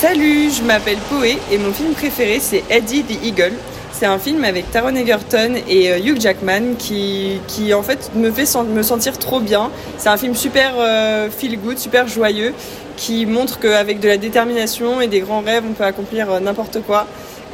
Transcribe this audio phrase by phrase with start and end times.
[0.00, 3.52] Salut, je m'appelle Poé et mon film préféré c'est Eddie the Eagle.
[3.92, 8.30] C'est un film avec Taron Egerton et euh, Hugh Jackman qui, qui en fait me
[8.30, 9.70] fait me sentir trop bien.
[9.98, 12.54] C'est un film super euh, feel good, super joyeux
[12.96, 16.80] qui montre qu'avec de la détermination et des grands rêves on peut accomplir euh, n'importe
[16.80, 17.06] quoi.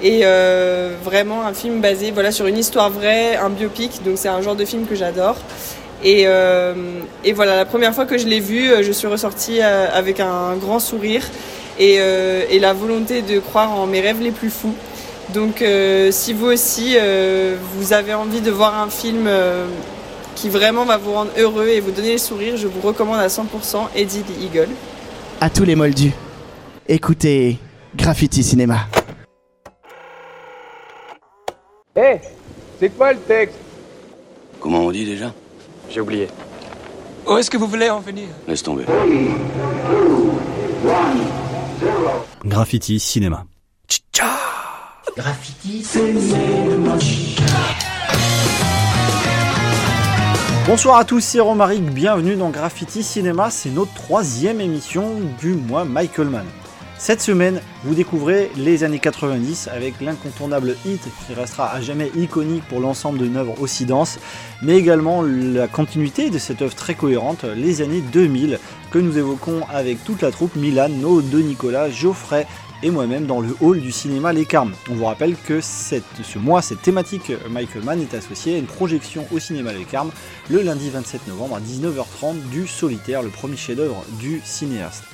[0.05, 0.23] Et
[1.03, 4.55] vraiment un film basé voilà, sur une histoire vraie, un biopic, donc c'est un genre
[4.55, 5.37] de film que j'adore.
[6.05, 6.27] Et,
[7.25, 10.81] et, voilà, la première fois que je l'ai vu, je suis ressortie avec un grand
[10.81, 11.23] sourire
[11.81, 14.75] euh, et, la volonté de croire en mes rêves les plus fous.
[15.35, 19.29] Donc euh, si vous aussi, euh, vous avez envie de voir un film
[20.35, 23.29] qui vraiment va vous rendre heureux et vous donner le sourire, je vous recommande à
[23.29, 23.45] 100%
[23.95, 24.69] Eddie the Eagle.
[25.41, 26.13] À tous les moldus,
[26.89, 27.59] écoutez
[27.95, 28.87] Graffiti Cinéma.
[31.95, 32.21] Hé,
[32.79, 33.57] c'est quoi le texte?
[34.61, 35.33] Comment on dit déjà?
[35.91, 36.29] J'ai oublié.
[37.27, 38.29] Où est-ce que vous voulez en venir?
[38.47, 38.85] Laisse tomber.
[42.45, 43.45] Graffiti Cinéma.
[45.17, 46.97] Graffiti Cinéma.
[50.67, 55.85] Bonsoir à tous, c'est Romaric, bienvenue dans Graffiti Cinéma, c'est notre troisième émission du mois
[55.85, 56.47] Michael Mann.
[56.99, 62.65] Cette semaine, vous découvrez les années 90 avec l'incontournable hit qui restera à jamais iconique
[62.69, 64.19] pour l'ensemble d'une œuvre aussi dense,
[64.63, 68.59] mais également la continuité de cette œuvre très cohérente, les années 2000,
[68.97, 72.47] que nous évoquons avec toute la troupe Milan, No de Nicolas, Geoffrey
[72.83, 74.73] et moi-même dans le hall du cinéma Les Carmes.
[74.89, 79.27] On vous rappelle que ce mois, cette thématique Michael Mann est associée à une projection
[79.33, 80.13] au cinéma Les Carmes
[80.49, 85.05] le lundi 27 novembre à 19h30 du Solitaire, le premier chef-d'œuvre du cinéaste.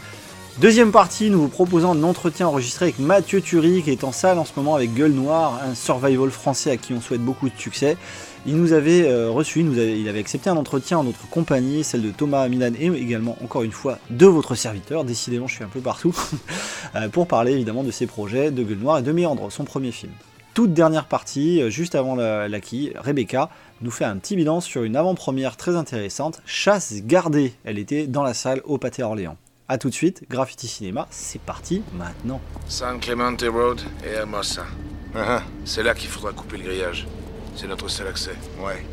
[0.60, 4.38] Deuxième partie, nous vous proposons un entretien enregistré avec Mathieu Turi qui est en salle
[4.38, 7.56] en ce moment avec Gueule Noire, un survival français à qui on souhaite beaucoup de
[7.56, 7.96] succès.
[8.44, 12.10] Il nous avait euh, reçu, il, avait accepté un entretien en notre compagnie, celle de
[12.10, 15.04] Thomas Milan et également, encore une fois, de votre serviteur.
[15.04, 16.14] Décidément, je suis un peu partout.
[16.94, 19.92] Euh, pour parler évidemment de ses projets, de Gueule Noire et de Méandre, son premier
[19.92, 20.12] film.
[20.52, 22.58] Toute dernière partie, euh, juste avant la, la
[22.96, 23.48] Rebecca
[23.80, 27.54] nous fait un petit bilan sur une avant-première très intéressante, Chasse gardée.
[27.64, 29.38] Elle était dans la salle au Pâté Orléans.
[29.68, 32.40] A tout de suite, Graffiti Cinéma, c'est parti maintenant.
[32.68, 34.64] San Clemente Road et Hermosa.
[35.14, 37.06] Uh C'est là qu'il faudra couper le grillage.
[37.54, 38.34] C'est notre seul accès.
[38.60, 38.84] Ouais.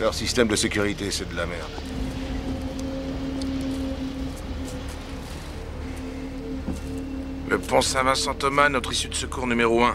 [0.00, 1.70] Leur système de sécurité, c'est de la merde.
[7.48, 9.94] Le pont Saint-Vincent-Thomas, notre issue de secours numéro 1.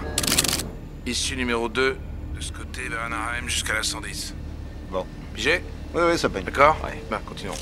[1.05, 1.97] Issue numéro 2,
[2.35, 4.35] de ce côté vers Anaheim jusqu'à la 110.
[4.91, 5.05] Bon.
[5.33, 5.63] Pigé?
[5.93, 6.43] Oui, oui, ça paye.
[6.43, 6.77] D'accord?
[6.83, 7.01] Ouais.
[7.09, 7.55] Ben, continuons.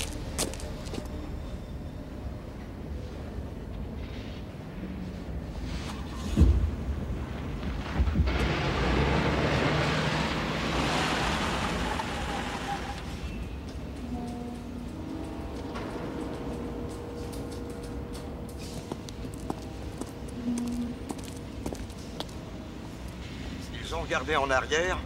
[24.36, 24.98] En arrière,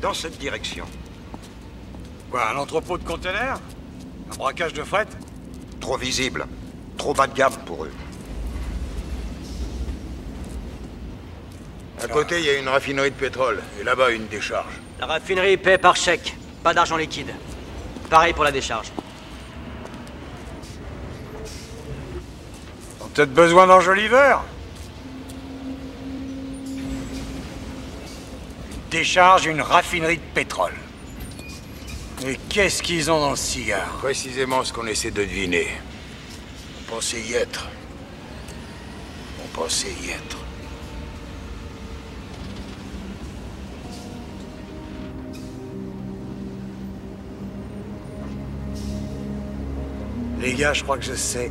[0.00, 0.84] dans cette direction.
[2.30, 3.60] Quoi, un entrepôt de conteneurs
[4.32, 5.06] Un braquage de fret?
[5.80, 6.46] Trop visible.
[6.98, 7.92] Trop bas de gamme pour eux.
[12.02, 13.62] À côté, il y a une raffinerie de pétrole.
[13.80, 14.74] Et là-bas, une décharge.
[15.00, 16.36] La raffinerie paie par chèque.
[16.62, 17.32] Pas d'argent liquide.
[18.10, 18.92] Pareil pour la décharge.
[22.98, 24.44] Ils ont peut-être besoin d'enjoliveurs?
[28.94, 30.72] Décharge une raffinerie de pétrole.
[32.24, 35.66] Et qu'est-ce qu'ils ont dans le cigare Précisément ce qu'on essaie de deviner.
[36.78, 37.68] On pensait y être.
[39.42, 40.38] On pensait y être.
[50.40, 51.50] Les gars, je crois que je sais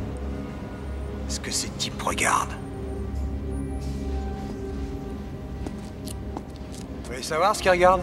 [1.28, 2.63] ce que ces types regardent.
[7.24, 8.02] Savoir ce qu'il regarde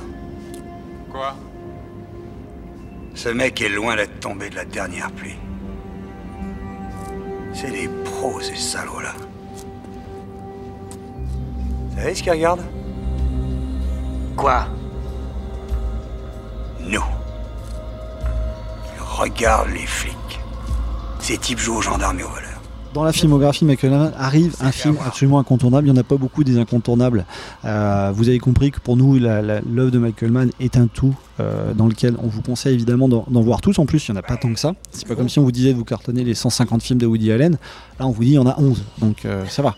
[1.12, 1.36] Quoi
[3.14, 5.36] Ce mec est loin d'être tombé de la dernière pluie.
[7.54, 9.14] C'est des pros, ces salauds-là.
[11.90, 12.62] Vous savez ce qu'il regarde
[14.36, 14.66] Quoi
[16.80, 17.04] Nous.
[18.96, 20.16] Il regarde les flics.
[21.20, 22.52] Ces types jouent aux gendarmes et aux voleurs.
[22.94, 25.88] Dans la filmographie, Michael Mann arrive un film absolument incontournable.
[25.88, 27.26] Il n'y en a pas beaucoup des incontournables.
[27.66, 31.16] Euh, vous avez compris que pour nous, l'œuvre de Michael Mann est un tout.
[31.42, 33.78] Euh, dans lequel on vous conseille évidemment d'en voir tous.
[33.80, 34.74] En plus, il n'y en a pas tant que ça.
[34.92, 37.32] C'est pas comme si on vous disait de vous cartonner les 150 films de Woody
[37.32, 37.58] Allen.
[38.00, 38.82] Là, on vous dit il y en a 11.
[39.00, 39.76] Donc euh, ça va.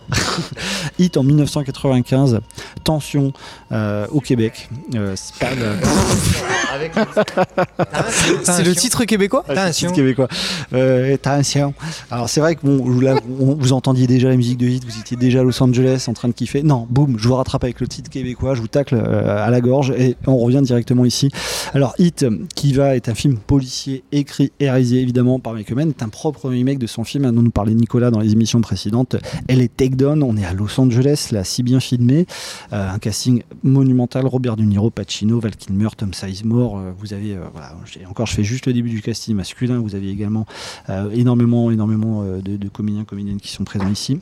[0.99, 2.39] Hit en 1995.
[2.83, 3.31] Tension
[3.71, 4.69] euh, au Québec.
[4.95, 5.75] Euh, c'est pas le-
[8.41, 10.27] C'est le titre québécois le titre québécois.
[10.73, 11.73] Euh, tension.
[12.11, 14.83] Alors c'est vrai que bon, vous, là, vous- vous entendiez déjà la musique de Hit,
[14.85, 16.63] vous étiez déjà à Los Angeles en train de kiffer.
[16.63, 19.61] Non, boum, je vous rattrape avec le titre québécois, je vous tacle euh, à la
[19.61, 21.29] gorge et on revient directement ici.
[21.73, 25.89] Alors Hit, qui va être un film policier écrit et réalisé évidemment par Michael Mann,
[25.89, 28.61] est un propre remake de son film hein, dont nous parlait Nicolas dans les émissions
[28.61, 29.15] précédentes.
[29.47, 32.25] Elle est Takedown, on est à Los Angeles, là, si bien filmé.
[32.71, 36.77] Euh, un casting monumental, Robert De Niro, Pacino, Val Kilmer, Tom Sizemore.
[36.77, 37.75] euh, vous avez, euh, voilà,
[38.09, 40.45] encore je fais juste le début du casting masculin, vous avez également
[41.13, 44.19] énormément, énormément de, de comédiens, comédiennes qui sont présents ici.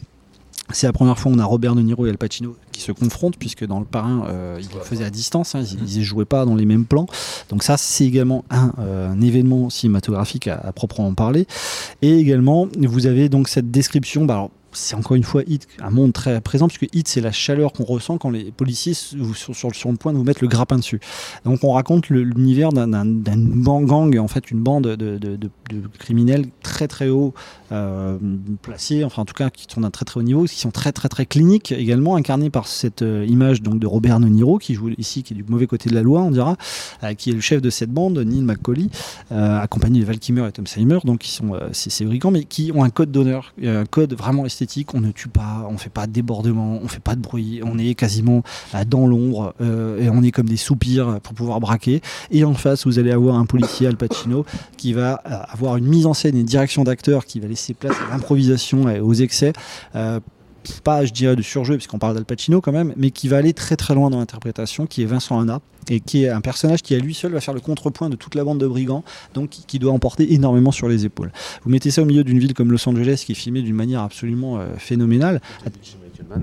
[0.73, 2.91] C'est la première fois où on a Robert De Niro et Al Pacino qui se
[2.91, 6.25] confrontent, puisque dans le parrain, euh, ils le faisaient à distance, hein, ils ne jouaient
[6.25, 7.05] pas dans les mêmes plans.
[7.49, 11.45] Donc ça, c'est également un, euh, un événement cinématographique à, à proprement parler.
[12.01, 15.89] Et également, vous avez donc cette description, bah, alors, c'est encore une fois Hit, un
[15.89, 19.75] monde très présent, puisque Hit, c'est la chaleur qu'on ressent quand les policiers sont sur,
[19.75, 20.99] sur le point de vous mettre le grappin dessus.
[21.45, 23.05] Donc on raconte l'univers d'un-
[23.81, 25.49] gang, en fait, une bande de,
[25.99, 27.33] criminels très très haut
[27.71, 28.17] euh,
[28.61, 30.91] placés, enfin en tout cas qui sont d'un très très haut niveau, qui sont très
[30.91, 34.73] très très cliniques également, incarnés par cette euh, image donc de Robert De Niro qui
[34.73, 36.57] joue ici, qui est du mauvais côté de la loi, on dira,
[37.03, 38.89] euh, qui est le chef de cette bande, Neil McCauley,
[39.29, 42.83] accompagné de Val Kilmer et Tom Seymour, donc qui sont ces, brigands, mais qui ont
[42.83, 44.60] un code d'honneur, un code vraiment esthétique.
[44.93, 47.77] On ne tue pas, on fait pas de débordement, on fait pas de bruit, on
[47.77, 48.43] est quasiment
[48.75, 52.01] euh, dans l'ombre euh, et on est comme des soupirs pour pouvoir braquer.
[52.29, 54.45] Et en face, vous allez avoir un policier Al Pacino
[54.77, 57.73] qui va euh, avoir une mise en scène et une direction d'acteur qui va laisser
[57.73, 59.53] place à l'improvisation et aux excès.
[60.83, 63.53] Pas, je dirais, de surjeu, puisqu'on parle d'Al Pacino quand même, mais qui va aller
[63.53, 66.95] très très loin dans l'interprétation, qui est Vincent Hanna, et qui est un personnage qui
[66.95, 69.03] à lui seul va faire le contrepoint de toute la bande de brigands,
[69.33, 71.31] donc qui, doit emporter énormément sur les épaules.
[71.63, 74.01] Vous mettez ça au milieu d'une ville comme Los Angeles, qui est filmée d'une manière
[74.01, 75.41] absolument euh, phénoménale.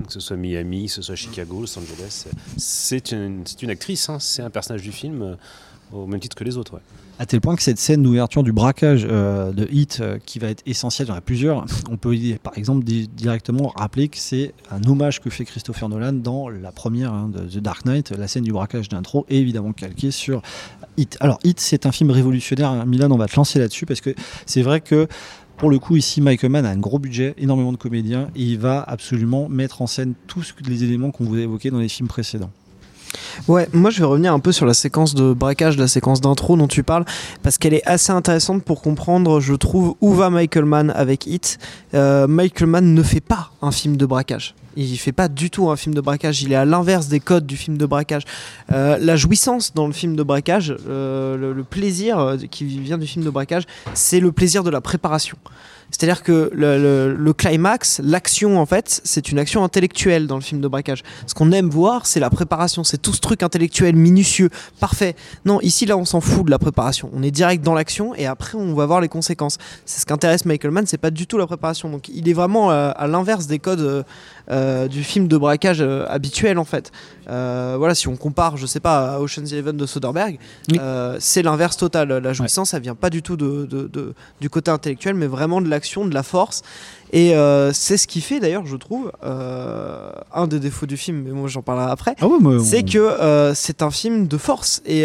[0.07, 2.25] Que ce soit Miami, que ce soit Chicago, Los Angeles,
[2.57, 5.35] c'est une, actrice, hein, c'est un personnage du film euh,
[5.93, 6.81] au même titre que les autres.
[7.21, 10.47] À tel point que cette scène d'ouverture du braquage euh, de Hit, euh, qui va
[10.47, 15.19] être essentielle, il plusieurs, on peut par exemple di- directement rappeler que c'est un hommage
[15.19, 18.53] que fait Christopher Nolan dans la première hein, de The Dark Knight, la scène du
[18.53, 20.41] braquage d'intro, est évidemment calquée sur
[20.95, 21.17] Hit.
[21.19, 22.85] Alors Hit, c'est un film révolutionnaire.
[22.85, 25.09] Milan, on va te lancer là-dessus, parce que c'est vrai que
[25.57, 28.59] pour le coup, ici, Michael Mann a un gros budget, énormément de comédiens, et il
[28.59, 32.07] va absolument mettre en scène tous les éléments qu'on vous a évoqués dans les films
[32.07, 32.51] précédents.
[33.47, 36.55] Ouais, moi je vais revenir un peu sur la séquence de braquage, la séquence d'intro
[36.57, 37.05] dont tu parles,
[37.43, 41.57] parce qu'elle est assez intéressante pour comprendre, je trouve, où va Michael Mann avec Hit.
[41.93, 44.55] Euh, Michael Mann ne fait pas un film de braquage.
[44.81, 46.41] Il fait pas du tout un film de braquage.
[46.41, 48.23] Il est à l'inverse des codes du film de braquage.
[48.71, 53.05] Euh, la jouissance dans le film de braquage, euh, le, plaisir euh, qui vient du
[53.05, 55.37] film de braquage, c'est le plaisir de la préparation.
[55.91, 60.67] C'est-à-dire que le, climax, l'action en fait, c'est une action intellectuelle dans le film de
[60.67, 61.03] braquage.
[61.25, 64.49] Ce qu'on aime voir, c'est la préparation, c'est tout ce truc intellectuel minutieux,
[64.79, 65.15] parfait.
[65.45, 67.09] Non, ici là, on s'en fout de la préparation.
[67.13, 69.57] On est direct dans l'action et après on va voir les conséquences.
[69.85, 71.89] C'est ce qu'intéresse Michael Mann, c'est pas du tout la préparation.
[71.89, 74.05] Donc il est vraiment à l'inverse des codes
[74.51, 76.91] euh, du film de braquage euh, habituel en fait.
[77.29, 80.39] Euh, voilà, si on compare, je sais pas, à Ocean's Eleven de Soderbergh,
[81.19, 82.09] c'est l'inverse total.
[82.09, 85.61] La jouissance, ça vient pas du tout de, de- de- du côté intellectuel, mais vraiment
[85.61, 86.63] de l'action, de la force.
[87.13, 87.33] Et
[87.73, 91.61] c'est ce qui fait d'ailleurs, je trouve, un des défauts du film, mais moi j'en
[91.61, 94.81] parlerai après, Ah ouais, on- c'est que c'est un film de force.
[94.87, 95.03] Et,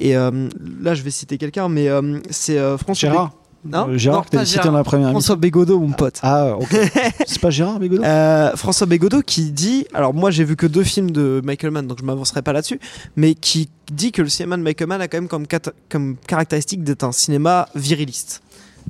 [0.00, 1.88] et là, je vais citer quelqu'un, mais
[2.30, 3.32] c'est François Gérard.
[3.72, 6.18] Hein Euh, Gérard, Non, cité dans la première François Bégodeau, mon pote.
[6.22, 6.68] Ah, ok.
[7.26, 8.02] c'est pas Gérard Bégodeau?
[8.02, 11.86] Euh, François Bégodeau qui dit, alors moi j'ai vu que deux films de Michael Mann,
[11.86, 12.80] donc je m'avancerai pas là-dessus,
[13.16, 15.46] mais qui dit que le cinéma de Michael Mann a quand même
[15.88, 18.42] comme caractéristique d'être un cinéma viriliste.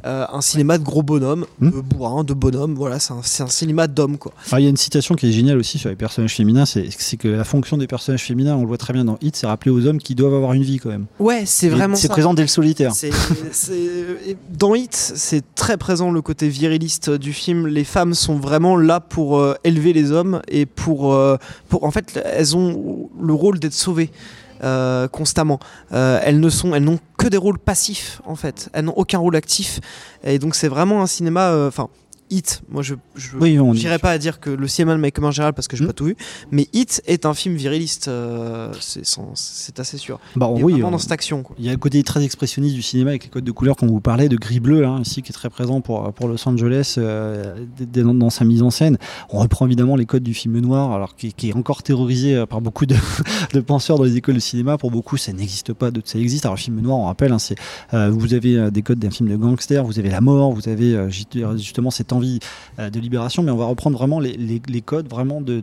[0.04, 1.70] Euh, un cinéma de gros bonhommes, Hmm.
[1.70, 4.32] de bourrin, de bonhommes, voilà, c'est un, cinéma d'hommes quoi.
[4.48, 7.16] Alors, il y a une citation qui est géniale aussi sur les personnages féminins, c'est
[7.16, 9.70] que la fonction des personnages féminins, on le voit très bien dans Hit, c'est rappeler
[9.70, 11.06] aux hommes qu'ils doivent avoir une vie quand même.
[11.20, 12.92] Ouais, c'est vraiment C'est présent dès le solitaire.
[14.50, 17.66] Dans Hit, c'est très présent le côté viriliste du film.
[17.66, 21.36] Les femmes sont vraiment là pour euh, élever les hommes et pour, euh,
[21.68, 21.84] pour.
[21.84, 24.10] En fait, elles ont le rôle d'être sauvées.
[24.64, 25.58] Euh, constamment.
[25.92, 28.68] Euh, elles ne sont, elles n'ont que des rôles passifs en fait.
[28.72, 29.80] Elles n'ont aucun rôle actif.
[30.24, 31.50] Et donc c'est vraiment un cinéma.
[31.50, 31.88] euh, Enfin,
[32.32, 33.58] Hit, moi je je Oui,
[34.00, 35.88] pas à dire que le cinéma de Michael Mann en général parce que j'ai Hmm.
[35.88, 36.16] pas tout vu,
[36.50, 38.72] mais Hit est un film viriliste, euh,
[39.34, 40.18] c'est assez sûr.
[40.36, 41.44] Bah, Il est oui, vraiment on- dans cette action.
[41.58, 43.86] Il y a le côté très expressionniste du cinéma avec les codes de couleur qu'on
[43.86, 46.94] vous parlait, de gris bleu hein, ici qui est très présent pour, pour Los Angeles
[46.98, 47.54] euh,
[47.92, 48.96] dans, dans sa mise en scène.
[49.30, 52.46] On reprend évidemment les codes du film noir, alors qui, qui est encore terrorisé euh,
[52.46, 52.94] par beaucoup de,
[53.52, 54.78] de penseurs dans les écoles de cinéma.
[54.78, 56.44] Pour beaucoup, ça n'existe pas, d'autres ça existe.
[56.46, 57.56] Alors le film noir, on rappelle, hein, c'est
[57.94, 61.10] euh, vous avez des codes d'un film de gangster, vous avez la mort, vous avez
[61.10, 61.24] ju-
[61.56, 62.21] justement cette envie
[62.78, 65.62] euh, de libération, mais on va reprendre vraiment les, codes vraiment de,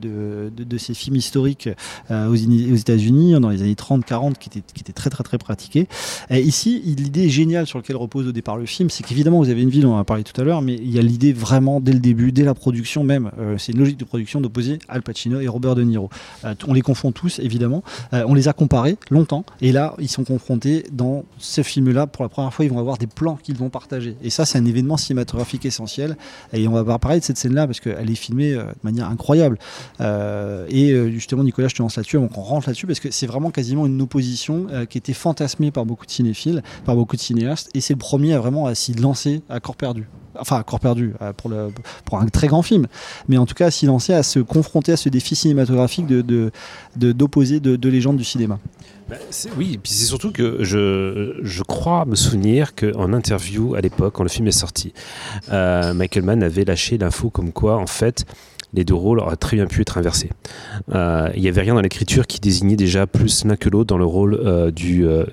[0.77, 1.69] ces films historiques
[2.11, 5.87] euh, aux, aux États-Unis dans les années 30-40 qui étaient, très très très pratiqués.
[6.31, 9.69] Ici, l'idée géniale sur laquelle repose au départ le film, c'est qu'évidemment vous avez une
[9.69, 11.93] ville, on en a parlé tout à l'heure, mais il y a l'idée vraiment dès
[11.93, 15.39] le début, dès la production même, euh, c'est une logique de production d'opposer Al Pacino
[15.39, 16.09] et Robert De Niro.
[16.67, 20.85] On les confond tous évidemment, on les a comparés longtemps, et là ils sont confrontés
[20.91, 24.15] dans ce film-là pour la première fois, ils vont avoir des plans qu'ils vont partager.
[24.21, 26.17] Et ça, c'est un événement cinématographique essentiel.
[26.53, 29.57] Et on va parler de cette scène-là parce qu'elle est filmée euh, de manière incroyable.
[30.01, 33.11] Euh, et euh, justement, Nicolas, je te lance là-dessus, donc on rentre là-dessus parce que
[33.11, 37.21] c'est vraiment quasiment une opposition qui était fantasmée par beaucoup de cinéphiles, par beaucoup de
[37.21, 37.69] cinéastes.
[37.73, 40.07] Et c'est le premier à vraiment s'y lancer à corps perdu.
[40.39, 42.87] Enfin, corps perdu euh, pour, un très grand film,
[43.27, 46.21] mais en tout cas à s'y lancer, à se confronter à ce défi cinématographique de,
[46.21, 46.51] de,
[46.95, 48.59] de- d'opposer deux légendes du cinéma.
[49.09, 49.15] Bah,
[49.57, 54.13] oui, et puis c'est surtout que je, je crois me souvenir qu'en interview à l'époque,
[54.13, 54.93] quand le film est sorti,
[55.51, 58.25] euh, Michael Mann avait lâché l'info comme quoi, en fait,
[58.73, 60.29] les deux rôles auraient très bien pu être inversés.
[60.93, 63.97] Euh, Il n'y avait rien dans l'écriture qui désignait déjà plus l'un que l'autre dans
[63.97, 65.25] le rôle euh, du, euh,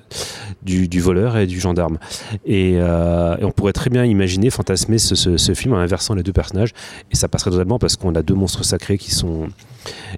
[0.63, 1.99] du, du voleur et du gendarme.
[2.45, 6.73] Et, euh, on pourrait très bien imaginer, fantasmer ce, film en inversant les deux personnages,
[7.13, 9.49] et ça passerait totalement parce qu'on a deux monstres sacrés qui sont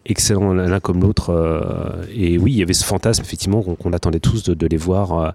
[0.06, 1.30] excellents l'un comme l'autre.
[1.30, 5.12] euh, et oui, il y avait ce fantasme effectivement qu'on attendait tous de, les voir
[5.12, 5.30] euh,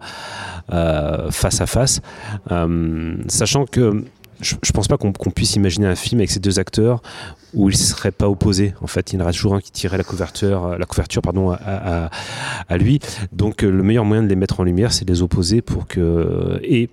[0.72, 2.02] euh, face à face,
[2.52, 4.04] Euh, sachant que
[4.44, 7.02] je, je pense pas qu'on puisse imaginer un film avec ces deux acteurs
[7.54, 8.74] où ils seraient pas opposés.
[8.82, 11.22] En fait, il y en aurait toujours un qui tirait la couverture, euh, la couverture
[11.22, 13.00] pardon, à lui.
[13.32, 15.88] Donc, euh, le meilleur moyen de les mettre en lumière, c'est de les opposer pour
[15.88, 16.60] que.
[16.64, 16.90] Et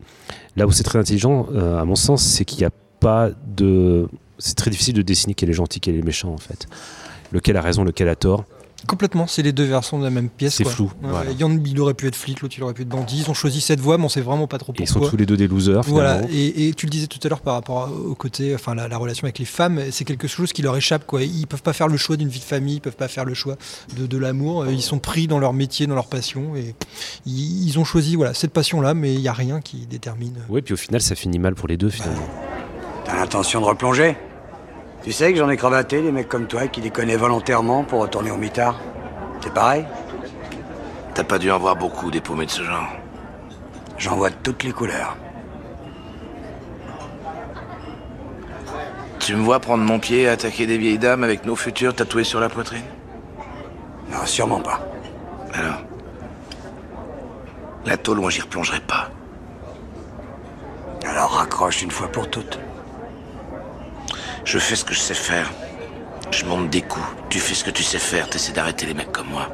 [0.57, 4.09] là où c'est très intelligent, euh, à mon sens, c'est qu'il n'y a pas de.
[4.39, 6.67] C'est très difficile de dessiner quel est gentil, quel est méchant en fait.
[7.33, 8.45] Lequel a raison, lequel a tort.
[8.87, 10.55] Complètement, c'est les deux versions de la même pièce.
[10.55, 11.31] C'est flou, Ouais, voilà.
[11.33, 13.19] Yann, il aurait pu être flic, l'autre il aurait pu être bandit.
[13.27, 15.01] Ils ont choisi cette voie, mais on sait vraiment pas trop Et pourquoi.
[15.01, 15.83] ils sont tous les deux des losers.
[15.83, 16.35] Voilà, finalement.
[16.35, 18.97] et, et tu le disais tout à l'heure par rapport au côté, enfin la, la
[18.97, 21.07] relation avec les femmes, c'est quelque chose qui leur échappe.
[21.07, 21.23] Quoi.
[21.23, 23.35] Ils peuvent pas faire le choix d'une vie de famille, ils peuvent pas faire le
[23.35, 23.57] choix
[23.97, 24.63] de, de l'amour.
[24.63, 26.75] Euh, Ils sont pris dans leur métier, dans leur passion, et
[27.27, 30.35] ils, ils ont choisi voilà cette passion-là, mais il y a rien qui détermine.
[30.49, 32.27] Ouais, puis au final, ça finit mal pour les deux finalement.
[33.05, 34.17] T'as l'intention de replonger?
[35.03, 38.31] Tu sais que j'en ai cravaté des mecs comme toi qui déconnaient volontairement pour retourner
[38.31, 38.79] au mitard.
[39.41, 39.87] C'est pareil
[41.15, 42.89] T'as pas dû en voir beaucoup des paumés de ce genre.
[43.97, 45.17] J'en vois de toutes les couleurs.
[49.19, 52.25] Tu me vois prendre mon pied et attaquer des vieilles dames avec nos futurs tatoués
[52.25, 52.85] sur la poitrine?
[54.11, 54.81] Non, sûrement pas.
[55.55, 55.83] Alors
[57.87, 59.11] La tôle, moi j'y replongerai pas.
[61.07, 62.59] Alors raccroche une fois pour toutes.
[64.45, 65.51] Je fais ce que je sais faire.
[66.31, 67.07] Je monte des coups.
[67.29, 68.29] Tu fais ce que tu sais faire.
[68.29, 69.49] T'essaies d'arrêter les mecs comme moi.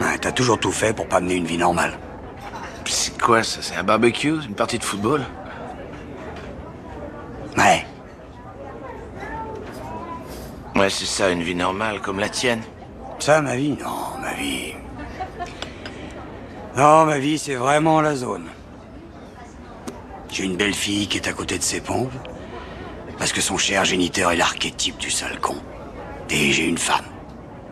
[0.00, 1.98] Ouais, T'as toujours tout fait pour pas mener une vie normale.
[2.86, 3.60] C'est quoi ça?
[3.62, 4.34] C'est un barbecue?
[4.46, 5.22] Une partie de football?
[7.56, 7.86] Ouais.
[10.74, 12.62] Ouais, c'est ça, une vie normale, comme la tienne.
[13.18, 13.76] Ça, ma vie?
[13.80, 14.74] Non, ma vie.
[16.76, 18.46] Non, ma vie, c'est vraiment la zone.
[20.32, 22.10] J'ai une belle fille qui est à côté de ses pompes.
[23.18, 25.56] Parce que son cher géniteur est l'archétype du sale con.
[26.30, 27.04] Et j'ai une femme.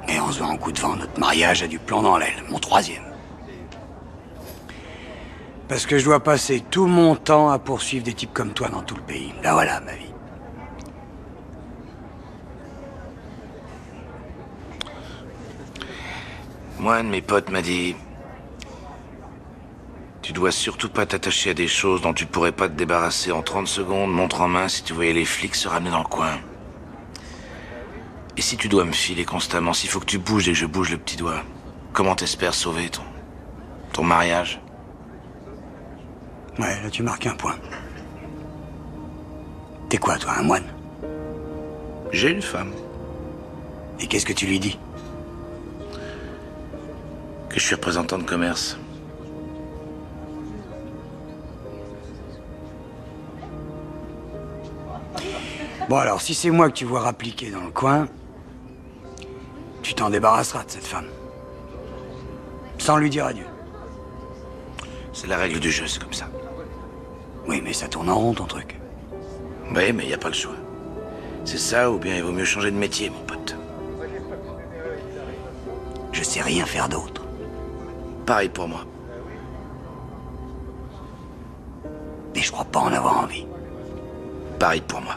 [0.07, 2.45] Mais en se en coup de vent, notre mariage a du plomb dans l'aile.
[2.51, 3.03] Mon troisième.
[5.69, 8.83] Parce que je dois passer tout mon temps à poursuivre des types comme toi dans
[8.83, 9.33] tout le pays.
[9.43, 10.13] Là voilà ma vie.
[16.79, 17.95] Moi, un de mes potes m'a dit.
[20.31, 23.43] Tu dois surtout pas t'attacher à des choses dont tu pourrais pas te débarrasser en
[23.43, 26.39] 30 secondes, montre en main, si tu voyais les flics se ramener dans le coin.
[28.37, 30.67] Et si tu dois me filer constamment, s'il faut que tu bouges et que je
[30.67, 31.43] bouge le petit doigt,
[31.93, 33.03] comment t'espères sauver ton.
[33.93, 34.61] ton mariage?
[36.61, 37.57] Ouais, là tu marques un point.
[39.89, 40.73] T'es quoi, toi, un moine?
[42.13, 42.71] J'ai une femme.
[43.99, 44.79] Et qu'est-ce que tu lui dis?
[47.49, 48.79] Que je suis représentant de commerce.
[55.91, 58.07] Bon alors, si c'est moi que tu vois rappliquer dans le coin,
[59.83, 61.09] tu t'en débarrasseras de cette femme.
[62.79, 63.47] Sans lui dire adieu.
[65.13, 66.29] C'est la règle du jeu, c'est comme ça.
[67.49, 68.79] Oui, mais ça tourne en rond ton truc.
[69.75, 70.55] Oui, mais y a pas le choix.
[71.45, 73.57] C'est ça ou bien il vaut mieux changer de métier, mon pote.
[76.13, 77.25] Je sais rien faire d'autre.
[78.27, 78.85] Pareil pour moi.
[82.37, 83.45] Et je crois pas en avoir envie.
[84.61, 85.17] Pareil pour moi.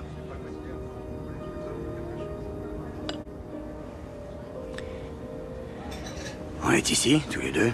[6.65, 7.71] On est ici, tous les deux.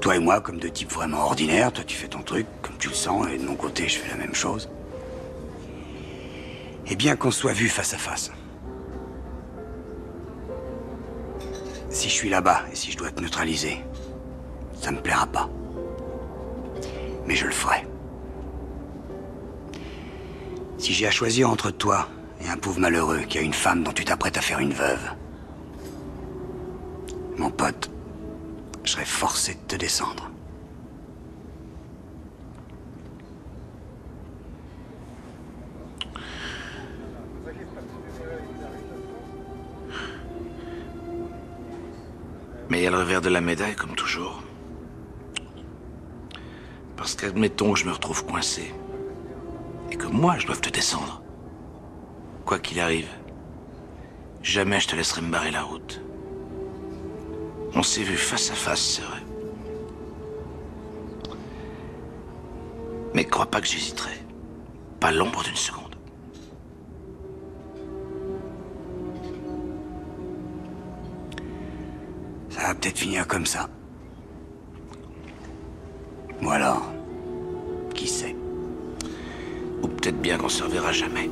[0.00, 2.88] Toi et moi, comme deux types vraiment ordinaires, toi tu fais ton truc comme tu
[2.88, 4.68] le sens, et de mon côté, je fais la même chose.
[6.86, 8.30] Et bien qu'on soit vus face à face.
[11.90, 13.78] Si je suis là-bas et si je dois te neutraliser,
[14.80, 15.50] ça me plaira pas.
[17.26, 17.84] Mais je le ferai.
[20.78, 22.08] Si j'ai à choisir entre toi
[22.40, 25.10] et un pauvre malheureux qui a une femme dont tu t'apprêtes à faire une veuve,
[27.38, 27.90] mon pote,
[28.84, 30.30] je serais forcé de te descendre.
[42.70, 44.42] Mais il y a le revers de la médaille, comme toujours.
[46.96, 48.74] Parce qu'admettons que je me retrouve coincé.
[49.90, 51.22] Et que moi, je doive te descendre.
[52.44, 53.08] Quoi qu'il arrive,
[54.42, 56.02] jamais je te laisserai me barrer la route.
[57.74, 59.22] On s'est vu face à face, c'est vrai.
[63.14, 64.12] Mais crois pas que j'hésiterai.
[65.00, 65.96] Pas l'ombre d'une seconde.
[72.50, 73.68] Ça va peut-être finir comme ça.
[76.42, 76.82] Ou alors,
[77.94, 78.36] qui sait
[79.82, 81.28] Ou peut-être bien qu'on se reverra jamais.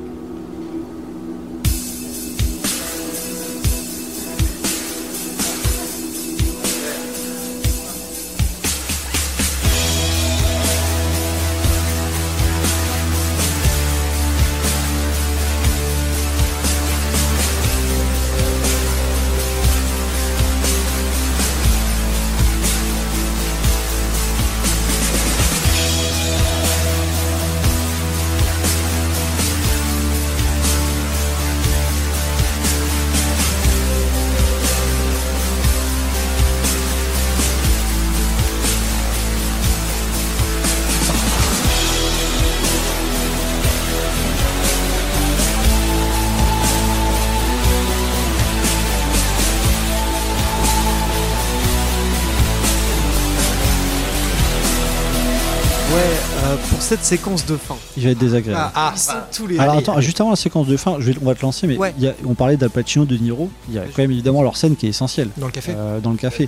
[56.87, 57.75] Cette séquence de fin.
[57.97, 58.71] Il va être désagréable.
[58.73, 59.59] Ah, ils sont tous les.
[59.59, 60.01] Alors allez, attends, allez.
[60.05, 61.93] juste avant la séquence de fin, je vais- on va te lancer, mais Ouais.
[61.97, 64.41] il y a- on parlait d'Al Pacino, de Niro, il y a quand même évidemment
[64.41, 65.29] leur scène qui est essentielle.
[65.37, 65.73] Dans le café.
[65.75, 66.47] Euh, dans le café.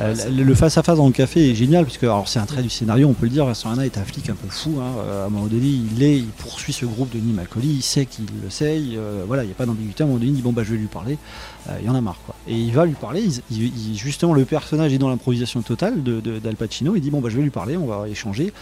[0.00, 2.70] Euh, le- le face-à-face dans le café est génial, puisque alors c'est un trait du
[2.70, 5.26] scénario, on peut le dire, Sorana est un flic un peu fou, hein, euh, à
[5.26, 8.50] un moment donné il est, il poursuit ce groupe de Nîmes il sait qu'il le
[8.50, 10.42] sait, il, euh, voilà, il n'y a pas d'ambiguïté, à un moment donné il dit
[10.42, 11.16] bon bah je vais lui parler,
[11.68, 12.36] Euh, il y en a marre quoi.
[12.46, 16.00] Et il va lui parler, il- il- il- justement le personnage est dans l'improvisation totale
[16.00, 18.52] de, de- d'Al Pacino, il dit bon bah je vais lui parler, on va échanger.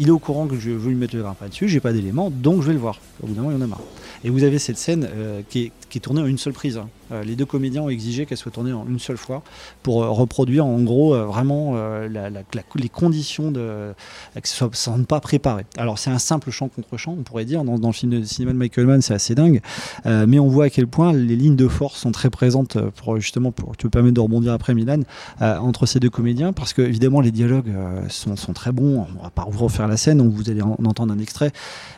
[0.00, 2.30] Il est au courant que je veux lui mettre le grappin dessus, j'ai pas d'éléments,
[2.30, 3.00] donc je vais le voir.
[3.22, 3.80] Au bout d'un moment, il y en a marre.
[4.24, 6.76] Et vous avez cette scène euh, qui, est, tournée en une seule prise.
[6.76, 6.88] hein.
[7.12, 9.42] Euh, les deux comédiens ont exigé qu'elle soit tournée en une seule fois
[9.82, 11.76] pour euh, reproduire en gros euh, vraiment
[12.08, 13.94] les conditions de
[14.34, 15.64] que ça ne pas préparé.
[15.76, 17.64] Alors c'est un simple chant contre chant, on pourrait dire.
[17.64, 19.60] Dans, le film de cinéma de Michael Mann, c'est assez dingue.
[20.04, 23.52] Mais on voit à quel point les lignes de force sont très présentes pour justement
[23.52, 25.00] pour te permettre de rebondir après Milan
[25.40, 27.72] entre ces deux comédiens parce que évidemment les dialogues
[28.08, 29.06] sont, très bons.
[29.18, 31.52] On va pas vous refaire la scène, donc vous allez en, en entendre un extrait.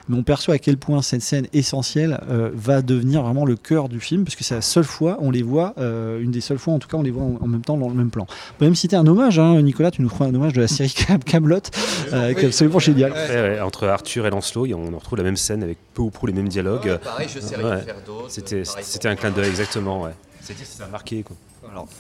[0.09, 2.20] Mais on perçoit à quel point cette scène essentielle
[2.55, 5.42] va devenir vraiment le cœur du film, parce que c'est la seule fois on les
[5.42, 7.62] voit, euh, une des seules fois en tout cas, on les voit en, en même
[7.62, 8.26] temps dans le même plan.
[8.28, 10.68] On peut même citer un hommage, hein, Nicolas, tu nous feras un hommage de la
[10.68, 11.56] série Cam- Camelot,
[12.12, 13.12] euh, qui est absolument génial.
[13.12, 16.26] Ouais, ouais, entre Arthur et Lancelot, on retrouve la même scène avec peu ou prou
[16.26, 16.84] les mêmes dialogues.
[16.84, 20.02] Ouais, pareil, je sais rien faire d'autre, C'était, un clin d'œil, exactement.
[20.02, 20.10] Ouais.
[20.42, 21.22] C'est-à-dire que ça a marqué.
[21.22, 21.36] Quoi.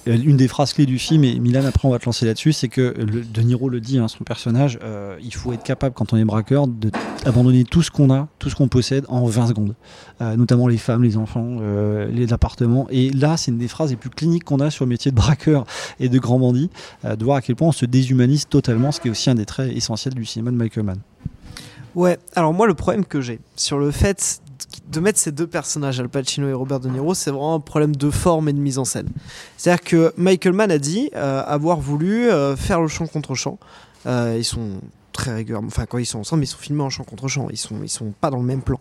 [0.08, 2.52] Euh, Une des phrases clés du film, et Milan après on va te lancer là-dessus,
[2.52, 5.94] c'est que le, De Niro le dit, hein, son personnage, euh, il faut être capable
[5.94, 9.48] quand on est braqueur d'abandonner tout ce qu'on a, tout ce qu'on possède en 20
[9.48, 9.74] secondes,
[10.22, 12.86] Euh, notamment les femmes, les enfants, euh, les appartements.
[12.90, 15.16] Et là, c'est une des phrases les plus cliniques qu'on a sur le métier de
[15.16, 15.64] braqueur
[15.98, 16.68] et de grand bandit,
[17.04, 19.34] euh, de voir à quel point on se déshumanise totalement, ce qui est aussi un
[19.34, 20.98] des traits essentiels du cinéma de Michael Mann.
[21.94, 24.40] Ouais, alors moi le problème que j'ai sur le fait
[24.90, 27.94] de mettre ces deux personnages, Al Pacino et Robert De Niro, c'est vraiment un problème
[27.96, 29.08] de forme et de mise en scène.
[29.56, 33.58] C'est-à-dire que Michael Mann a dit euh, avoir voulu euh, faire le champ contre champ.
[34.06, 34.80] Euh, ils sont
[35.12, 35.68] très régulièrement.
[35.68, 37.48] Enfin, quand ils sont ensemble, ils sont filmés en champ contre champ.
[37.50, 38.78] Ils sont, ils sont pas dans le même plan.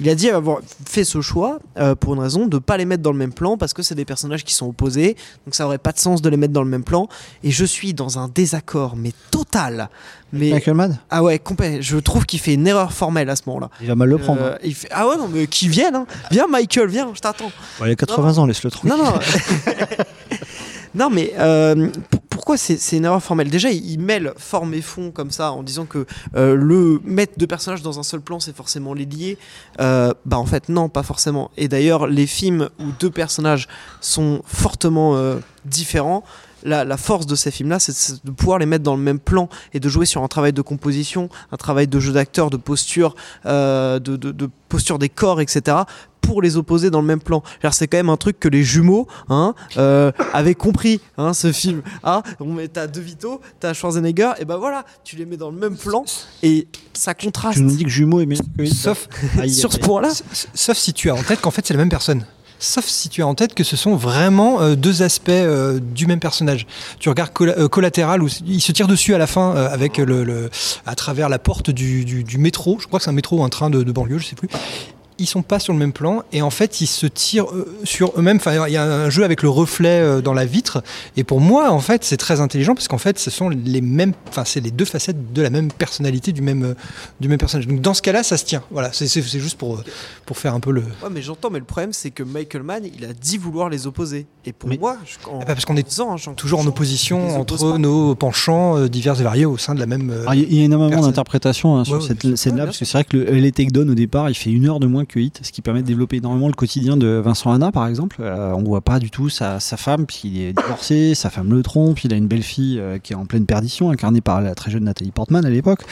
[0.00, 3.02] Il a dit avoir fait ce choix euh, pour une raison de pas les mettre
[3.02, 5.16] dans le même plan parce que c'est des personnages qui sont opposés.
[5.46, 7.08] Donc ça aurait pas de sens de les mettre dans le même plan.
[7.44, 9.88] Et je suis dans un désaccord, mais total.
[10.32, 10.98] Mais Michael Mann?
[11.08, 11.80] Ah ouais, complet.
[11.80, 13.70] Je trouve qu'il fait une erreur formelle à ce moment-là.
[13.80, 14.42] Il va mal le prendre.
[14.42, 15.94] Euh, il fait- Ah ouais, non, mais qui vienne.
[15.94, 16.06] Hein.
[16.30, 17.50] Viens, Michael, viens, je t'attends.
[17.80, 18.90] Ouais, il a 80 ans, laisse-le tranquille.
[18.90, 19.14] Non, non.
[20.94, 21.88] non, mais euh,
[22.48, 23.50] pourquoi c'est une erreur formelle?
[23.50, 27.34] Déjà, il, il mêle forme et fond comme ça en disant que euh, le mettre
[27.36, 29.36] deux personnages dans un seul plan, c'est forcément les lier.
[29.82, 31.50] Euh, bah en fait, non, pas forcément.
[31.58, 33.68] Et d'ailleurs, les films où deux personnages
[34.00, 36.24] sont fortement euh, différents.
[36.64, 39.18] La, la force de ces films-là, c'est c'est de pouvoir les mettre dans le même
[39.20, 42.56] plan et de jouer sur un travail de composition, un travail de jeu d'acteur, de
[42.56, 43.14] posture,
[43.46, 45.78] euh, de, de- de posture des corps, etc
[46.20, 47.42] pour les opposer dans le même plan.
[47.72, 51.80] C'est quand même un truc que les jumeaux hein, euh, avaient compris, hein, ce film.
[52.02, 55.50] Ah, on met- t'as De Vito, t'as Schwarzenegger, et ben voilà, tu les mets dans
[55.50, 56.04] le même plan
[56.42, 57.56] et ça contraste.
[57.56, 58.74] Tu nous dis que jumeau est meilleur que Hit.
[58.74, 59.08] Sauf
[59.48, 60.10] sur ce point-là.
[60.52, 62.26] Sauf si tu as en tête qu'en fait c'est la même personne.
[62.58, 66.06] Sauf si tu as en tête que ce sont vraiment euh, deux aspects euh, du
[66.06, 66.66] même personnage.
[66.98, 70.50] Tu regardes euh, Collatéral où il se tire dessus à la fin avec le,
[70.86, 72.78] à travers la porte du métro.
[72.80, 74.48] Je crois que c'est un métro ou un train de, de banlieue, je sais plus.
[75.20, 78.12] Ils sont pas sur le même plan et en fait ils se tirent euh, sur
[78.16, 78.36] eux-mêmes.
[78.36, 80.82] Enfin, il y a un jeu avec le reflet euh, dans la vitre
[81.16, 84.12] et pour moi en fait c'est très intelligent parce qu'en fait ce sont les mêmes,
[84.28, 86.74] enfin c'est les deux facettes de la même personnalité du même euh,
[87.20, 87.66] du même personnage.
[87.66, 88.62] Donc dans ce cas-là ça se tient.
[88.70, 89.82] Voilà, c'est juste pour
[90.24, 90.82] pour faire un peu le.
[90.82, 93.86] Ouais, mais j'entends, mais le problème, c'est que Michael Mann, il a dit vouloir les
[93.86, 94.26] opposer.
[94.44, 97.26] Et pour Mais- moi, je, en Ah bah parce qu'on est champ toujours en opposition
[97.28, 97.78] les entre pas.
[97.78, 100.10] nos penchants divers et variés au sein de la même.
[100.10, 102.92] Alors, Il y a- énormément d'interprétations hein, sur Ouais, cette scène-là, Ouais, parce que c'est
[102.92, 105.04] vrai que le LA Takedown au départ, il fait une heure de moins
[105.42, 108.16] ce qui permet de développer énormément le quotidien de Vincent Hanna, par exemple.
[108.20, 112.02] Euh, on voit pas du tout sa, femme, puisqu'il est divorcé, sa femme le trompe,
[112.04, 114.70] il a une belle fille euh, qui est en pleine perdition, incarnée par la très
[114.70, 115.82] jeune Nathalie Portman à l'époque.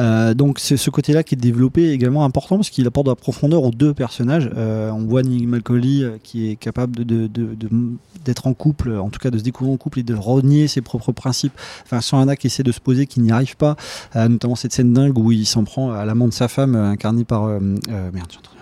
[0.00, 3.16] Euh, donc c'est ce côté-là qui est développé également important, parce qu'il apporte de la
[3.16, 4.50] profondeur aux deux personnages.
[4.56, 7.28] Euh, on voit Nick Macaulay qui est capable de-
[8.24, 10.80] d'être en couple, en tout cas de se découvrir en couple et de renier ses
[10.80, 11.52] propres principes.
[11.90, 13.76] Vincent Hanna qui essaie de se poser, qui n'y arrive pas,
[14.14, 17.24] notamment cette scène dingue où il s'en prend à l'amant de sa femme, euh, incarné
[17.24, 17.46] par.
[17.46, 17.80] merde,
[18.30, 18.61] j'ai entendu.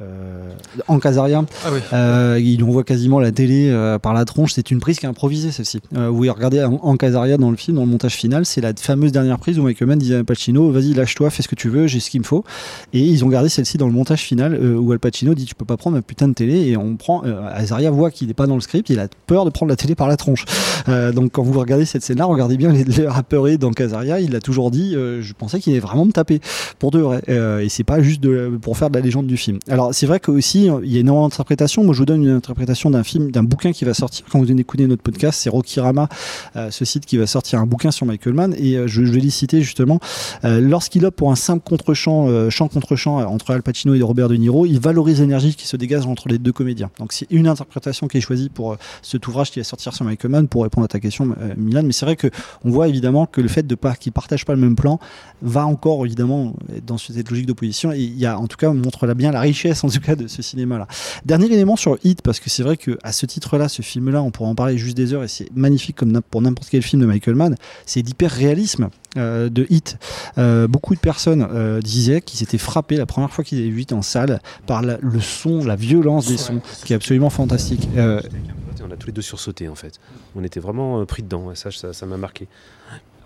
[0.00, 0.52] Euh,
[0.86, 1.80] en Casaria, Ah oui.
[1.92, 4.52] Euh, il envoie quasiment la télé euh, par la tronche.
[4.52, 5.80] C'est une prise qui est improvisée, celle-ci.
[5.96, 8.72] Euh, vous regardez en, en Casaria dans le film, dans le montage final, c'est la
[8.78, 11.56] fameuse dernière prise où Michael Mann disait à Al Pacino Vas-y, lâche-toi, fais ce que
[11.56, 12.44] tu veux, j'ai ce qu'il me faut.
[12.92, 15.64] Et ils ont gardé celle-ci dans le montage final où Al Pacino dit Tu peux
[15.64, 16.68] pas prendre ma putain de télé.
[16.68, 17.22] Et on prend.
[17.52, 19.94] Azaria voit qu'il n'est pas dans le script, il a peur de prendre la télé
[19.94, 20.44] par la tronche.
[20.86, 24.40] Donc quand vous regardez cette scène-là, regardez bien les, les apeurés dans Casaria, il a
[24.40, 26.40] toujours dit Je pensais qu'il allait vraiment me taper
[26.78, 27.22] pour de vrai.
[27.62, 29.58] Et c'est pas juste de, pour faire de la légende du film.
[29.68, 31.84] Alors c'est vrai que aussi il y a énormément d'interprétations.
[31.84, 34.46] Moi je vous donne une interprétation d'un film, d'un bouquin qui va sortir quand vous
[34.54, 35.40] d'écouter notre podcast.
[35.42, 36.08] C'est Rokirama,
[36.56, 38.54] euh, ce site qui va sortir un bouquin sur Michael Mann.
[38.58, 40.00] Et euh, je, vais les citer justement.
[40.44, 44.02] Euh, Lorsqu'il opte pour un simple contre-champ, euh, chant contre chant entre Al Pacino et
[44.02, 46.90] Robert De Niro, il valorise l'énergie qui se dégage entre les deux comédiens.
[46.98, 50.30] Donc c'est une interprétation qui est choisie pour cet ouvrage qui va sortir sur Michael
[50.30, 51.82] Mann pour répondre à ta question, Milan.
[51.84, 52.28] Mais c'est vrai que
[52.64, 54.98] on voit évidemment que le fait de pas qu'ils partagent pas le même plan
[55.42, 56.54] va encore évidemment
[56.86, 57.92] dans cette logique d'opposition.
[57.92, 60.00] Et il y a en tout cas on montre là bien la richesse en tout
[60.00, 60.86] cas de ce cinéma-là.
[61.24, 64.30] Dernier élément sur Hit parce que c'est vrai que à ce titre-là, ce film-là, on
[64.30, 67.06] pourrait en parler juste des heures et c'est magnifique comme pour n'importe quel film de
[67.06, 67.56] Michael Mann.
[67.86, 69.96] C'est d'hyper réalisme euh, de Hit.
[70.38, 73.82] Euh, beaucoup de personnes euh, disaient qu'ils étaient frappés la première fois qu'ils avaient vu
[73.82, 77.88] Hit en salle par la- le son, la violence des sons, qui est absolument fantastique.
[77.96, 79.98] On a tous les deux sursauté en fait.
[80.36, 81.52] On était vraiment pris dedans.
[81.54, 82.46] ça m'a marqué.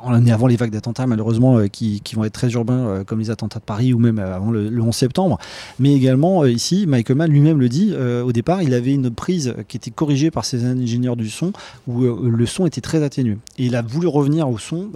[0.04, 3.20] On est avant les vagues d'attentats malheureusement euh, qui, vont être très urbains euh, comme
[3.20, 5.38] les attentats de Paris ou même euh, avant le, le 11 septembre.
[5.78, 9.76] Mais également ici Michael Mann lui-même le dit au départ il avait une prise qui
[9.76, 11.52] était corrigée par ses ingénieurs du son
[11.86, 13.38] où le son était très atténué.
[13.58, 14.90] Et il a voulu revenir au son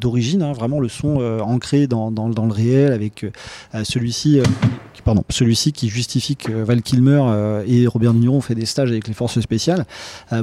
[0.00, 3.26] d'origine hein, vraiment le son ancré dans, le réel avec
[3.82, 4.40] celui-ci
[5.04, 9.08] pardon celui-ci qui justifie que Val Kilmer et Robert Niro ont fait des stages avec
[9.08, 9.86] les forces spéciales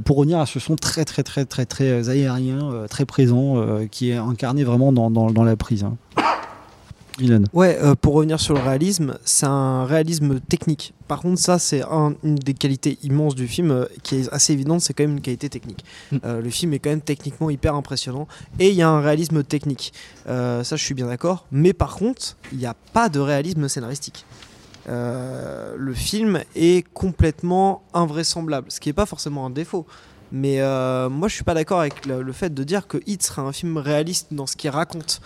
[0.03, 4.17] pour revenir à ce son très très très très très aérien très présent qui est
[4.17, 5.95] incarné vraiment dans, dans- dans la prise hein.
[7.53, 10.93] Ouais, euh, pour revenir sur le réalisme, c'est un réalisme technique.
[11.07, 14.51] Par contre, ça, c'est un- une des qualités immenses du film euh, qui est assez
[14.51, 15.85] évidente, c'est quand même une qualité technique.
[16.25, 18.27] Euh, le film est quand même techniquement hyper impressionnant
[18.59, 19.93] et il y a un réalisme technique.
[20.27, 21.45] Euh, ça, je suis bien d'accord.
[21.53, 24.25] Mais par contre, il n'y a pas de réalisme scénaristique.
[24.89, 29.85] Euh, le film est complètement invraisemblable, ce qui n'est pas forcément un défaut.
[30.31, 33.23] Mais euh, moi, je suis pas d'accord avec le, le fait de dire que Hit
[33.23, 35.21] sera un film réaliste dans ce qu'il raconte.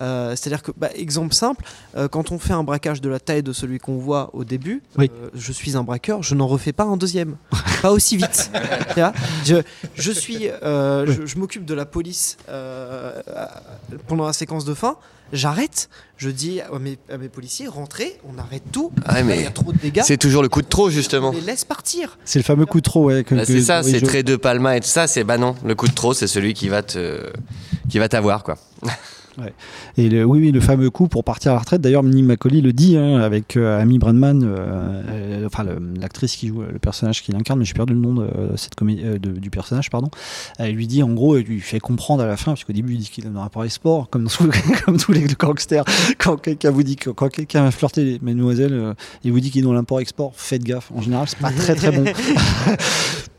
[0.00, 1.64] Euh, C'est-à-dire que, bah, exemple simple,
[1.96, 4.82] euh, quand on fait un braquage de la taille de celui qu'on voit au début,
[4.96, 5.10] Oui.
[5.34, 7.36] je suis un braqueur, je n'en refais pas un deuxième.
[7.82, 8.50] pas aussi vite.
[9.44, 9.56] Je,
[9.94, 12.36] je suis, je, je m'occupe de la police
[14.06, 14.96] pendant la séquence de fin.
[15.32, 18.92] J'arrête, je dis à mes, à mes policiers, rentrez, on arrête tout.
[19.06, 20.02] Là, il y a trop de dégâts.
[20.04, 21.32] C'est toujours le coup de trop, justement.
[21.44, 22.18] Laisse partir.
[22.24, 23.24] C'est le fameux coup de trop, ouais.
[23.24, 25.06] que- Bah, que- c'est ça, c'est je- très de Palma et tout ça.
[25.06, 27.32] C'est bah non, le coup de trop, c'est celui qui va te,
[27.88, 28.56] qui va t'avoir quoi.
[29.96, 31.80] Et oui, le fameux coup pour partir à la retraite.
[31.80, 35.64] D'ailleurs, Minnie Macaulay le dit hein, avec euh, Amy Brandman, euh, euh, enfin
[36.00, 39.50] l'actrice qui joue le personnage qu'il incarne, mais j'ai perdu le nom de, cette du
[39.50, 40.08] personnage, pardon.
[40.58, 42.94] Elle lui dit en gros, elle lui fait comprendre à la fin, parce qu'au début
[42.94, 44.48] il dit qu'il n'aura pas les sports, comme, tous-
[44.84, 45.84] comme tous les gangsters.
[46.18, 49.72] Quand quelqu'un vous dit quand quelqu'un les mesdemoiselles, euh, il vous dit qu'il est dans
[49.72, 50.90] l'import-export, faites gaffe.
[50.94, 52.04] En général, c'est pas très très bon.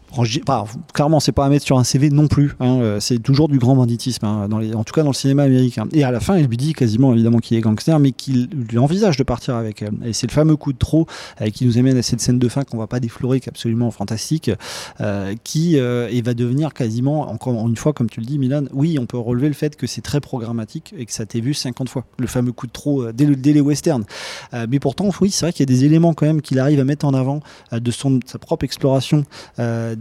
[0.93, 2.55] Clairement, c'est pas à mettre sur un CV non plus.
[2.59, 5.87] hein, euh, c'est toujours du grand banditisme, hein, en tout cas dans le cinéma américain.
[5.93, 8.77] Et à la fin, il lui dit quasiment évidemment qu'il est gangster, mais qu'il lui
[8.77, 9.93] envisage de partir avec elle.
[10.05, 11.05] Et c'est le fameux coup de trop
[11.41, 13.51] euh, qui nous amène à cette scène de fin qu'on va pas déflorer, qui est
[13.51, 14.51] absolument fantastique,
[15.01, 18.97] euh, qui et va devenir quasiment, encore une fois, comme tu le dis, Milan, oui,
[18.99, 21.89] on peut relever le fait que c'est très programmatique et que ça t'est vu 50
[21.89, 22.05] fois.
[22.19, 24.03] Le fameux coup de trop dès, le- dès les westerns.
[24.69, 26.83] Mais pourtant, oui, c'est vrai qu'il y a des éléments quand même qu'il arrive à
[26.83, 27.39] mettre en avant
[27.71, 29.23] de son, de sa propre exploration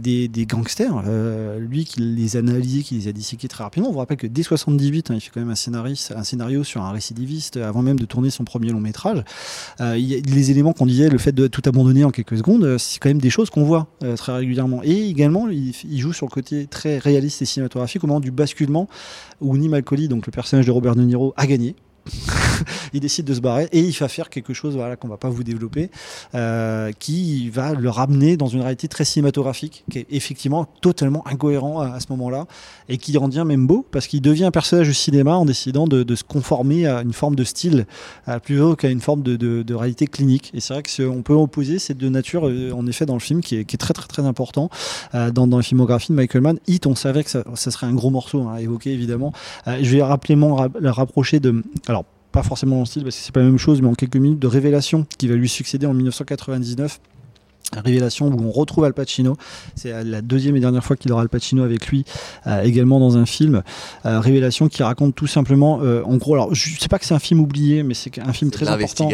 [0.05, 1.03] des, gangsters.
[1.07, 3.89] Euh, lui qui les a analysés, qui les a disséqués très rapidement.
[3.89, 6.91] On vous rappelle que dès 78, hein, il fait quand même un, scénario sur un
[6.91, 9.23] récidiviste avant même de tourner son premier long métrage.
[9.81, 12.99] Euh, les éléments qu'on disait, le fait de tout abandonner en quelques secondes, euh, c'est
[12.99, 14.81] quand même des choses qu'on voit euh, très régulièrement.
[14.83, 18.87] Et également, il, joue sur le côté très réaliste et cinématographique au moment du basculement
[19.41, 21.75] où Nima Alcoli, donc le personnage de Robert De Niro, a gagné.
[22.93, 25.29] il décide de se barrer et il va faire quelque chose voilà, qu'on va pas
[25.29, 25.89] vous développer,
[26.33, 31.81] euh, qui va le ramener dans une réalité très cinématographique, qui est effectivement totalement incohérent
[31.81, 32.45] à, ce moment-là,
[32.89, 35.87] et qui en devient même beau, parce qu'il devient un personnage du cinéma en décidant
[35.87, 37.85] de, se conformer à une forme de style,
[38.43, 40.51] plutôt qu'à une forme de, réalité clinique.
[40.53, 43.41] Et c'est vrai qu'on peut opposer ces deux natures, euh, en effet, dans le film,
[43.41, 44.69] qui est, très très très important
[45.13, 46.59] euh, dans, la filmographie de Michael Mann.
[46.67, 49.33] Hit, on savait que ça, serait un gros morceau hein, à évoquer, évidemment.
[49.65, 51.63] Je vais rapidement ra- le rapprocher de...
[52.35, 54.17] pas forcément dans le style parce que c'est pas la même chose, mais en quelques
[54.17, 56.99] minutes de Révélation qui va lui succéder en 1999.
[57.75, 59.35] Révélation où on retrouve Al Pacino.
[59.75, 62.05] C'est la deuxième et dernière fois qu'il aura Al Pacino avec lui,
[62.47, 63.63] euh, également dans un film.
[64.05, 67.13] Euh, Révélation qui raconte tout simplement, euh, en gros, alors je sais pas que c'est
[67.13, 69.05] un film oublié, mais c'est un film très important.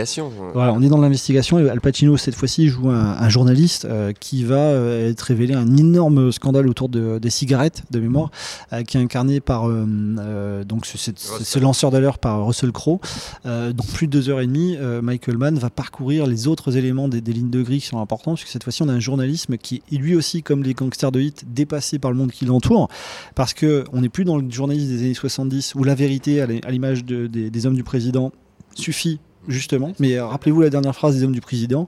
[0.54, 4.12] Voilà, on est dans l'investigation et Al Pacino cette fois-ci joue un, un journaliste euh,
[4.20, 8.30] qui va être révélé un énorme scandale autour de, des cigarettes de mémoire,
[8.88, 9.68] qui est incarné par
[10.66, 13.00] donc ce, ce- ce- ce lanceur d'alerte par Russell Crowe.
[13.46, 17.22] Donc plus de deux heures et demie, Michael Mann va parcourir les autres éléments des,
[17.22, 17.98] des lignes de gris qui sont
[18.42, 21.12] importants, puisque cette fois-ci on a un journalisme qui est lui aussi, comme les gangsters
[21.12, 22.90] de hit, dépassé par le monde qui l'entoure,
[23.36, 26.46] parce que on n'est plus dans le journalisme des années 70 où la vérité, à
[26.72, 28.32] l'image de- des, hommes du président,
[28.76, 29.94] suffit justement.
[30.00, 31.88] Mais euh, rappelez-vous la dernière phrase des hommes du président.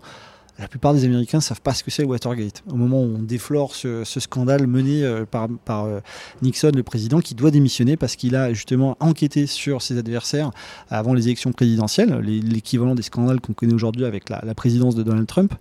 [0.60, 2.62] La plupart des Américains ne savent pas ce que c'est Watergate.
[2.72, 5.48] Au moment où on déflore ce, scandale mené euh, par,
[5.86, 6.00] euh,
[6.44, 10.52] Nixon, le président, qui doit démissionner parce qu'il a justement enquêté sur ses adversaires
[10.92, 15.02] avant les élections présidentielles, les- l'équivalent des scandales qu'on connaît aujourd'hui avec la présidence de
[15.02, 15.56] Donald Trump.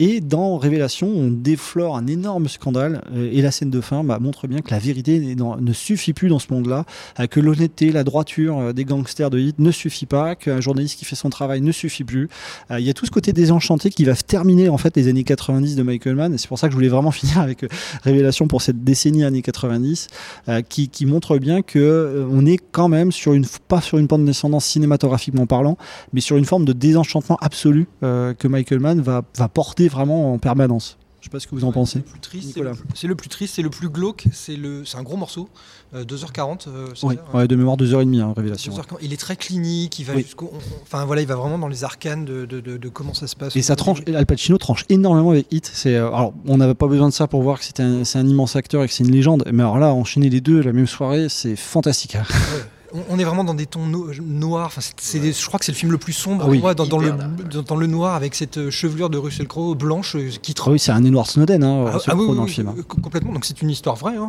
[0.00, 4.18] Et dans Révélation, on déflore un énorme scandale euh, et la scène de fin bah,
[4.20, 6.84] montre bien que la vérité ne suffit plus dans ce monde-là,
[7.18, 11.00] euh, que l'honnêteté, la droiture euh, des gangsters de hit ne suffit pas, qu'un journaliste
[11.00, 12.28] qui fait son travail ne suffit plus.
[12.70, 15.74] Il y a tout ce côté désenchanté qui va terminer en fait les années 90
[15.74, 16.34] de Michael Mann.
[16.34, 17.64] Et c'est pour ça que je voulais vraiment finir avec
[18.04, 20.08] Révélation pour cette décennie années 90,
[20.48, 24.06] euh, qui, qui montre bien que on est quand même sur une pas sur une
[24.06, 25.76] pente descendante cinématographiquement parlant,
[26.12, 30.38] mais sur une forme de désenchantement absolu que Michael Mann va, va porter vraiment en
[30.38, 30.96] permanence.
[31.20, 32.04] Je sais pas ce que vous en pensez.
[32.30, 35.16] c'est le, c'est le plus triste, c'est le plus glauque, c'est le, c'est un gros
[35.16, 35.48] morceau,
[35.92, 36.68] euh, 2h40.
[36.68, 37.48] euh, c'est Oui, ça, ouais.
[37.48, 38.72] de mémoire 2h30, hein, Révélation.
[38.72, 38.98] 2h40.
[39.02, 40.22] Il est très clinique, il va Oui.
[40.22, 43.26] jusqu'au, enfin voilà, il va vraiment dans les arcanes de, de- de- de comment ça
[43.26, 43.56] se passe.
[43.56, 45.68] Et ça tranche, Al Pacino tranche énormément avec Hit.
[45.74, 48.20] C'est, euh, alors, on n'avait pas besoin de ça pour voir que c'était un, c'est
[48.20, 49.42] un immense acteur et que c'est une légende.
[49.52, 52.14] Mais alors là, enchaîner les deux la même soirée, c'est fantastique.
[52.14, 52.22] hein.
[53.08, 54.66] on est vraiment dans des tons no- noirs.
[54.66, 56.58] Enfin, c'est, je crois que c'est le film le plus sombre Ah oui.
[56.58, 59.46] moi, dans, dans le, Hyper dans, dans le noir avec cette euh, chevelure de Russell
[59.46, 62.30] Crowe blanche euh, qui Ah oui, c'est un Edward Snowden, hein, Ah, ah oui, Crowe
[62.30, 62.68] oui, dans le film.
[62.68, 62.74] hein.
[62.78, 63.32] euh, co- complètement.
[63.32, 64.16] Donc c'est une histoire vraie.
[64.16, 64.28] hein.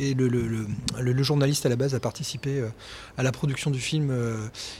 [0.00, 2.62] Et le, journaliste à la base a participé
[3.18, 4.12] à la production du film.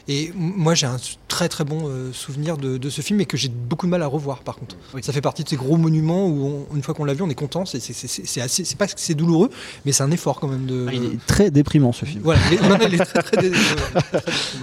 [0.08, 0.96] et moi j'ai un
[1.28, 4.06] très très bon souvenir de, de ce film et que j'ai beaucoup de mal à
[4.06, 4.76] revoir par contre.
[5.02, 7.30] Ça fait partie de ces gros monuments où on- une fois qu'on l'a vu on
[7.30, 7.64] est content.
[7.64, 9.50] C'est c'est- assez- c'est pas que c'est douloureux,
[9.84, 10.86] mais c'est un effort quand même de.
[10.88, 12.22] Ah, Il est très déprimant ce film.
[12.22, 12.40] Voilà,
[12.96, 13.52] il il est très, très dé-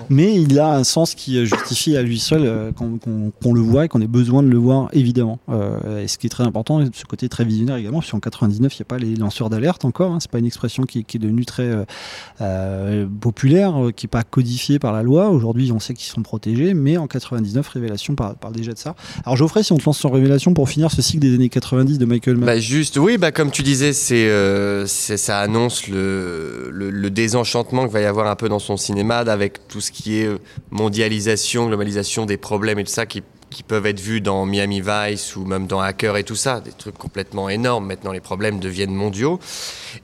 [0.09, 2.99] Mais il a un sens qui justifie à lui seul euh, qu'on
[3.41, 5.39] qu'on le voit et qu'on ait besoin de le voir, évidemment.
[5.49, 8.81] Euh, et ce qui est très important, ce côté très visionnaire également, puisqu'en 99, il
[8.81, 10.11] n'y a pas les lanceurs d'alerte encore.
[10.11, 11.83] Hein, c'est pas une expression qui, qui est devenue très euh,
[12.41, 15.29] euh, populaire, euh, qui n'est pas codifiée par la loi.
[15.29, 18.95] Aujourd'hui, on sait qu'ils sont protégés, mais en 99, Révélation parle, parle déjà de ça.
[19.25, 21.97] Alors Geoffrey, si on te lance sur Révélation pour finir ce cycle des années 90
[21.97, 22.45] de Michael Mann.
[22.45, 27.83] Bah juste, oui, bah comme tu disais, c'est, euh, ça annonce le, le, le désenchantement
[27.83, 30.39] qu'il va y avoir un peu dans son cinéma, avec tout ce qui est euh,
[30.71, 35.35] mondialisation, globalisation des problèmes et tout ça qui, qui peuvent être vus dans Miami Vice
[35.35, 37.85] ou même dans Hacker et tout ça, des trucs complètement énormes.
[37.85, 39.39] Maintenant, les problèmes deviennent mondiaux.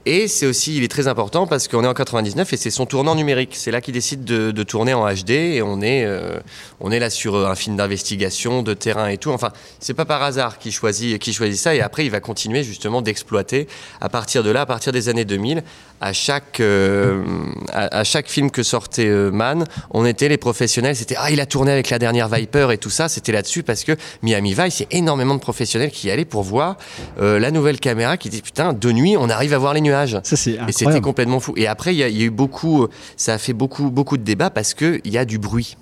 [0.06, 2.86] Et c'est aussi, il est très important parce qu'on est en 99 et c'est son
[2.86, 3.54] tournant numérique.
[3.54, 6.38] C'est là qu'il décide de, tourner en HD et on est, euh,
[6.80, 9.30] on est là sur euh, un film d'investigation, de terrain et tout.
[9.30, 12.62] Enfin, c'est pas par hasard qu'il choisit, qu'il choisit ça et après il va continuer
[12.62, 13.66] justement d'exploiter
[14.00, 15.64] à partir de là, à partir des années 2000,
[16.00, 17.24] à chaque, euh,
[17.72, 20.94] à, chaque film que sortait Mann, on était les professionnels.
[20.94, 23.08] C'était ah il a tourné avec la dernière Viper et tout ça.
[23.08, 26.24] C'était là-dessus parce que Miami Vice, il y a énormément de professionnels qui y allaient
[26.24, 26.76] pour voir
[27.20, 30.18] euh, la nouvelle caméra qui dit putain de nuit on arrive à voir les nuages.
[30.24, 31.54] Ça c'est Et c'était complètement fou.
[31.56, 34.16] Et après, il y, a- il y a eu beaucoup, ça a fait beaucoup, beaucoup
[34.18, 35.76] de débats parce qu'il y a du bruit.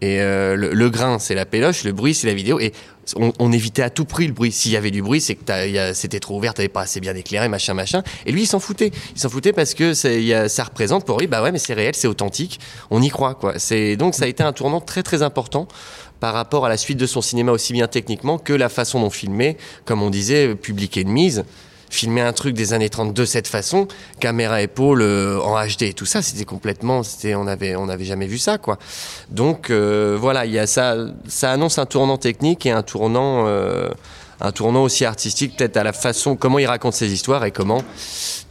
[0.00, 2.58] Et euh, le, le grain, c'est la péloche, le bruit, c'est la vidéo.
[2.58, 2.72] Et
[3.14, 4.50] on, on évitait à tout prix le bruit.
[4.50, 7.48] S'il y avait du bruit, c'est que c'était trop ouvert, t'avais pas assez bien éclairé,
[7.48, 8.02] machin, machin.
[8.26, 8.90] Et lui, il s'en foutait.
[9.14, 11.52] Il s'en foutait parce que ça, il y a- ça représente pour lui, bah ouais,
[11.52, 12.58] mais c'est réel, c'est authentique,
[12.90, 13.54] on y croit, quoi.
[13.60, 15.68] C'est donc ça a été un tournant très, très important
[16.22, 19.10] par rapport à la suite de son cinéma aussi bien techniquement que la façon dont
[19.10, 21.42] filmer, comme on disait, public et de mise.
[21.90, 23.88] Filmer un truc des années 30 de cette façon,
[24.20, 28.04] caméra épaule euh, en HD et tout ça, c'était complètement, c'était, on avait, on n'avait
[28.04, 28.78] jamais vu ça, quoi.
[29.30, 30.94] Donc euh, voilà, il y a ça,
[31.26, 33.88] ça annonce un tournant technique et un tournant, euh,
[34.42, 37.82] un tournant aussi artistique, peut-être à la façon comment il raconte ses histoires et comment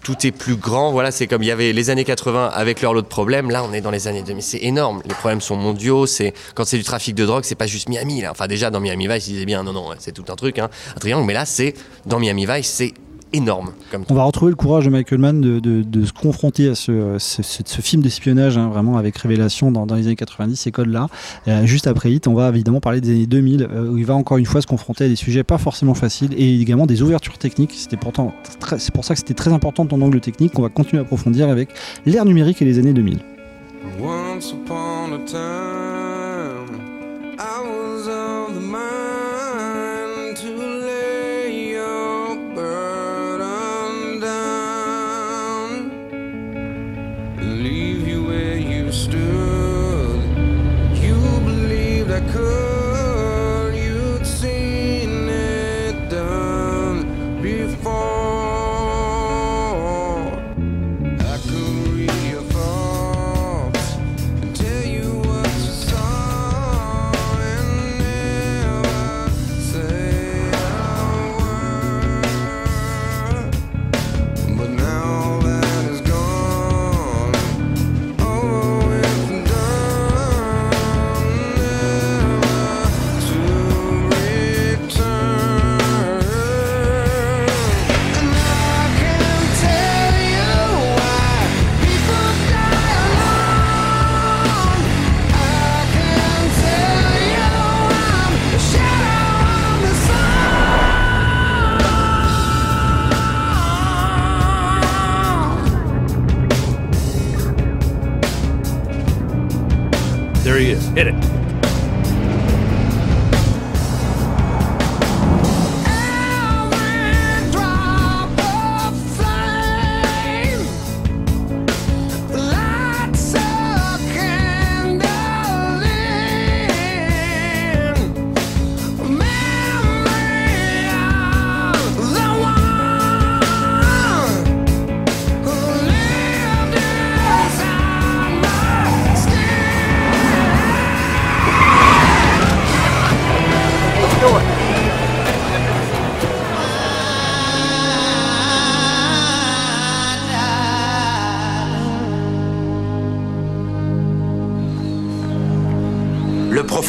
[0.03, 0.91] tout est plus grand.
[0.91, 3.51] Voilà, c'est comme il y avait les années 80 avec leur lot de problèmes.
[3.51, 4.41] Là, on est dans les années 2000.
[4.41, 5.01] C'est énorme.
[5.05, 6.05] Les problèmes sont mondiaux.
[6.05, 8.21] C'est quand c'est du trafic de drogue, c'est pas juste Miami.
[8.21, 8.31] Là.
[8.31, 10.69] Enfin, déjà dans Miami Vice, ils disaient bien non, non, c'est tout un truc, hein,
[10.95, 11.25] un triangle.
[11.25, 11.73] Mais là, c'est
[12.05, 12.93] dans Miami Vice, c'est
[13.33, 13.71] énorme.
[13.91, 16.75] Comme On va retrouver le courage de Michael Mann de, de- de se confronter à
[16.75, 20.55] ce, ce- ce- ce film d'espionnage, hein, vraiment avec révélation dans, dans les années 90,
[20.55, 21.07] ces codes-là.
[21.47, 24.15] Euh, juste après Hit, on va évidemment parler des années 2000, euh, où il va
[24.15, 27.37] encore une fois se confronter à des sujets pas forcément faciles et également des ouvertures
[27.37, 27.73] techniques.
[27.75, 30.69] C'était pourtant très- c'est pour ça que c'était très important ton angle technique qu'on va
[30.69, 31.69] continuer à approfondir avec
[32.05, 33.19] l'ère numérique et les années 2000.
[33.99, 35.90] Once upon a time,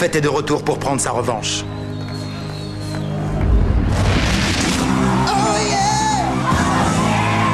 [0.03, 1.63] Est de retour pour prendre sa revanche.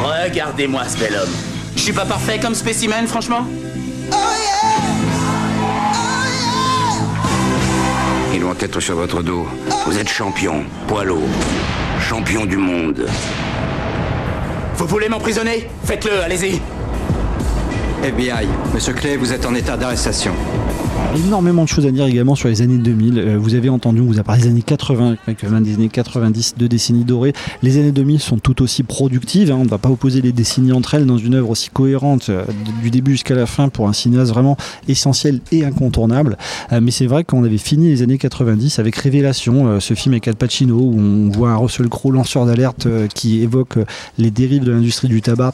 [0.02, 1.28] Regardez-moi ce bel homme.
[1.76, 3.44] Je suis pas parfait comme spécimen, franchement
[8.32, 9.46] Il doit être sur votre dos.
[9.84, 11.28] Vous êtes champion, poids lourd,
[12.00, 13.06] champion du monde.
[14.74, 15.68] Vous voulez m'emprisonner?
[15.84, 16.62] Faites-le, allez-y
[18.74, 20.32] Monsieur Clay, vous êtes en état d'arrestation.
[21.16, 23.18] Énormément de choses à dire également sur les années 2000.
[23.18, 25.88] Euh, vous avez entendu, on vous a parlé des années 80, Michael Mann, des années
[25.88, 27.32] 90, deux décennies dorées.
[27.62, 29.50] Les années 2000 sont tout aussi productives.
[29.50, 29.56] hein.
[29.58, 32.44] On ne va pas opposer les décennies entre elles dans une œuvre aussi cohérente euh,
[32.82, 34.56] du début jusqu'à la fin pour un cinéaste vraiment
[34.86, 36.38] essentiel et incontournable.
[36.72, 40.28] Euh, mais c'est vrai qu'on avait fini les années 90 avec Révélation, ce film avec
[40.28, 43.78] Al Pacino où on voit un Russell Crowe lanceur d'alerte qui évoque
[44.18, 45.52] les dérives de l'industrie du tabac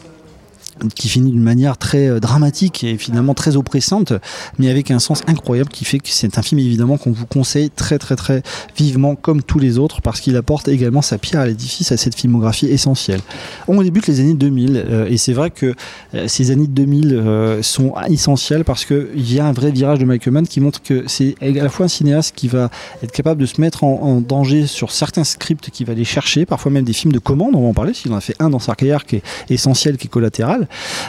[0.95, 4.13] qui finit d'une manière très euh, dramatique et finalement très oppressante,
[4.59, 7.71] mais avec un sens incroyable qui fait que c'est un film évidemment qu'on vous conseille
[7.71, 8.43] très très très
[8.77, 12.15] vivement comme tous les autres parce qu'il apporte également sa pierre à l'édifice à cette
[12.15, 13.21] filmographie essentielle.
[13.69, 15.75] On débute les années 2000 euh, et c'est vrai que
[16.15, 20.05] euh, ces années 2000 euh, sont essentielles parce qu'il y a un vrai virage de
[20.05, 22.71] Michael Mann qui montre que c'est à la fois un cinéaste qui va
[23.03, 26.47] être capable de se mettre en, en danger sur certains scripts qu'il va aller chercher,
[26.47, 28.51] parfois même des films de commande, on va en parler, s'il en a fait un
[28.51, 30.64] dans sa carrière qui est essentiel, qui est collatéral,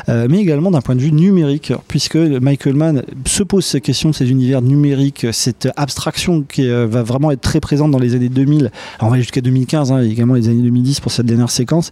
[0.10, 4.10] euh, mais également d'un point de vue numérique, puisque Michael Mann se pose ces questions
[4.10, 8.16] de ces univers numériques, cette abstraction qui euh, va vraiment être très présente dans les
[8.16, 11.26] années 2000, Alors, on va jusqu'à 2015, hein, et également les années 2010 pour cette
[11.26, 11.92] dernière séquence.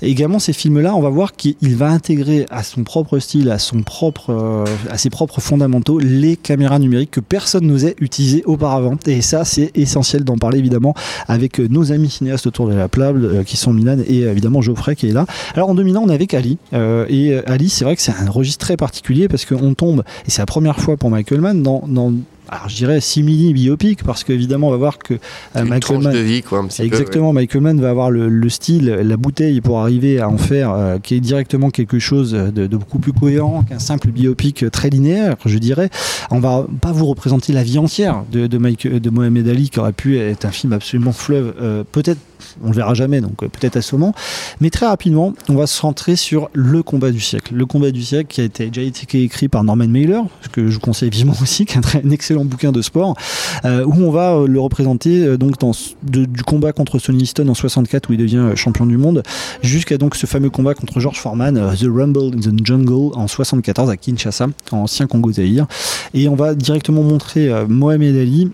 [0.00, 3.82] Également ces films-là, on va voir qu'il va intégrer à son propre style, à, son
[3.82, 8.96] propre, euh, à ses propres fondamentaux, les caméras numériques que personne n'osait utiliser auparavant.
[9.06, 10.94] Et ça, c'est essentiel d'en parler évidemment
[11.28, 14.30] avec euh, nos amis cinéastes autour de la table, euh, qui sont Milan et euh,
[14.32, 15.26] évidemment Geoffrey qui est là.
[15.54, 16.58] Alors en dominant, on est avec Ali.
[16.92, 20.04] Euh, et euh, Ali, c'est vrai que c'est un registre très particulier parce qu'on tombe,
[20.26, 22.12] et c'est la première fois pour Michael Mann, dans, dans
[22.52, 26.18] alors je dirais simili biopic parce qu'évidemment on va voir que euh, Michael Mann de
[26.18, 29.62] vie, quoi, un petit peu, exactement Michael Mann va avoir le, le style la bouteille
[29.62, 33.14] pour arriver à en faire euh, qui est directement quelque chose de, de beaucoup plus
[33.14, 35.88] cohérent qu'un simple biopic très linéaire je dirais
[36.30, 39.80] on va pas vous représenter la vie entière de, de, Mike, de Mohamed Ali qui
[39.80, 42.20] aurait pu être un film absolument fleuve euh, peut-être
[42.62, 44.14] on le verra jamais, donc peut-être assommant.
[44.60, 47.54] Mais très rapidement, on va se centrer sur le combat du siècle.
[47.54, 50.22] Le combat du siècle qui a été, déjà été écrit par Norman Mailer,
[50.52, 53.16] que je vous conseille vivement aussi, qui est un, très, un excellent bouquin de sport,
[53.64, 55.72] euh, où on va euh, le représenter euh, donc dans,
[56.02, 59.22] du combat contre Sonny Liston en 64 où il devient champion du monde,
[59.62, 63.90] jusqu'à donc ce fameux combat contre George Foreman, The Rumble in the Jungle en 74
[63.90, 65.66] à Kinshasa, en ancien Congo Zaïre.
[66.14, 68.50] Et on va directement montrer Mohamed Ali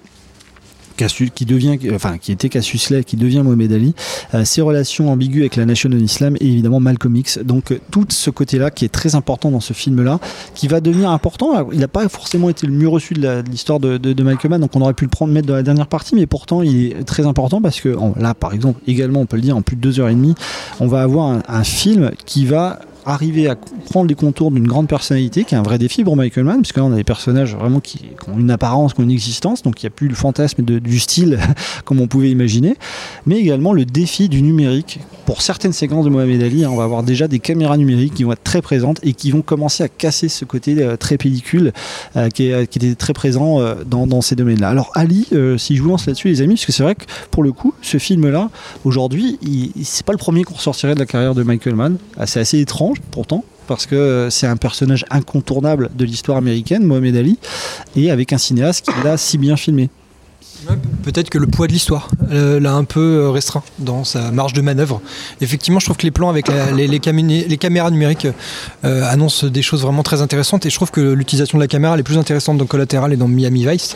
[0.99, 3.95] Qui devient, enfin, qui était Cassius qui devient Mohamed Ali,
[4.35, 7.39] euh, ses relations ambiguës avec la nation de l'islam et évidemment Malcolm X.
[7.39, 10.19] Donc euh, tout ce côté-là qui est très important dans ce film-là,
[10.55, 11.69] qui va devenir important.
[11.73, 14.75] Il n'a pas forcément été le mieux reçu de l'histoire de, de, Michael Mann, donc
[14.75, 17.27] on aurait pu le prendre mettre dans la dernière partie, mais pourtant il est très
[17.27, 20.01] important parce que là, par exemple, également, on peut le dire, en plus de deux
[20.01, 20.35] heures et demie,
[20.81, 23.57] on va avoir un film qui va arriver à
[23.91, 26.77] prendre les contours d'une grande personnalité, qui est un vrai défi pour Michael Mann, puisque
[26.77, 28.01] là on a des personnages vraiment qui,
[28.33, 30.99] ont une apparence, qui ont une existence, donc il n'y a plus le fantasme du
[30.99, 31.39] style
[31.85, 32.77] comme on pouvait imaginer,
[33.27, 35.01] mais également le défi du numérique.
[35.27, 38.25] Pour certaines séquences de Mohamed Ali, hein, on va avoir déjà des caméras numériques qui
[38.25, 41.73] vont être très présentes et qui vont commencer à casser ce côté euh, très pellicule
[42.17, 44.69] euh, qui, était très présent euh, dans, ces domaines-là.
[44.69, 45.29] Alors Ali,
[45.59, 47.75] si je vous lance là-dessus les amis, parce que c'est vrai que pour le coup,
[47.83, 48.51] ce film-là,
[48.85, 49.39] aujourd'hui,
[49.83, 51.99] c'est pas le premier qu'on ressortirait de la carrière de Michael Mann.
[52.17, 53.45] Ah, C'est assez étrange pourtant.
[53.67, 57.39] Parce que c'est un personnage incontournable de l'histoire américaine, Mohamed Ali,
[57.97, 59.91] et avec un cinéaste qui l'a si bien filmé.
[61.05, 64.53] Peut-être que le poids de l'histoire euh, l'a un peu euh, restreint dans sa marge
[64.53, 65.01] de manœuvre.
[65.41, 68.27] Effectivement, je trouve que les plans avec la- les, les camé- les caméras numériques
[68.85, 71.95] euh, annoncent des choses vraiment très intéressantes et je trouve que l'utilisation de la caméra
[71.95, 73.95] elle est plus intéressante dans Collateral et dans Miami Vice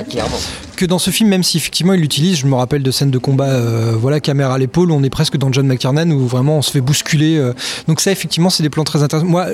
[0.77, 2.39] que dans ce film, même si effectivement il l'utilise.
[2.39, 5.37] Je me rappelle de scènes de combat, euh, voilà, caméra à l'épaule, on est presque
[5.37, 7.41] dans John McTiernan où vraiment on se fait bousculer.
[7.89, 9.27] Donc ça, effectivement, c'est des plans très intéressants.
[9.27, 9.47] Moi,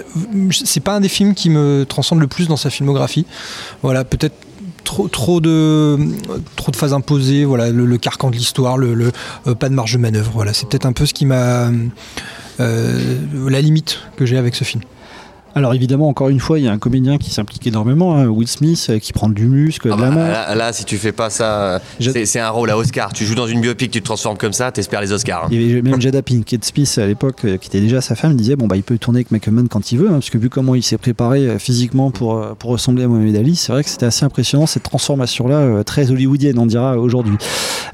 [0.51, 3.25] c'est pas un des films qui me transcende le plus dans sa filmographie.
[3.83, 4.35] Voilà, peut-être
[5.07, 5.99] trop, de
[6.75, 9.13] phases imposées, voilà, le, carcan de l'histoire, le, le,
[9.47, 10.33] euh, pas de marge de manœuvre.
[10.35, 11.71] Voilà, c'est peut-être un peu ce qui m'a
[12.61, 13.19] euh,
[13.49, 14.83] la limite que j'ai avec ce film.
[15.59, 18.47] Alors évidemment, encore une fois, il y a un comédien qui s'implique énormément, hein, Will
[18.49, 20.29] Smith, euh, qui prend du muscle, de la main.
[20.29, 21.79] Là, là, si tu fais pas ça, euh,
[22.25, 23.13] c'est un rôle à Oscar.
[23.13, 25.45] Tu joues dans une biopic, tu te transformes comme ça, t'espères les Oscars.
[25.45, 25.49] hein.
[25.51, 28.37] Il y avait même Jada Pinkett Smith à l'époque, euh, qui était déjà sa femme,
[28.37, 30.39] disait bon bah il peut tourner avec Michael Mann quand il veut, hein, parce que
[30.39, 33.91] vu comment il s'est préparé physiquement pour, pour ressembler à Mohamed Ali, c'est vrai que
[33.91, 37.37] c'était assez impressionnant cette transformation là, très hollywoodienne on dira aujourd'hui.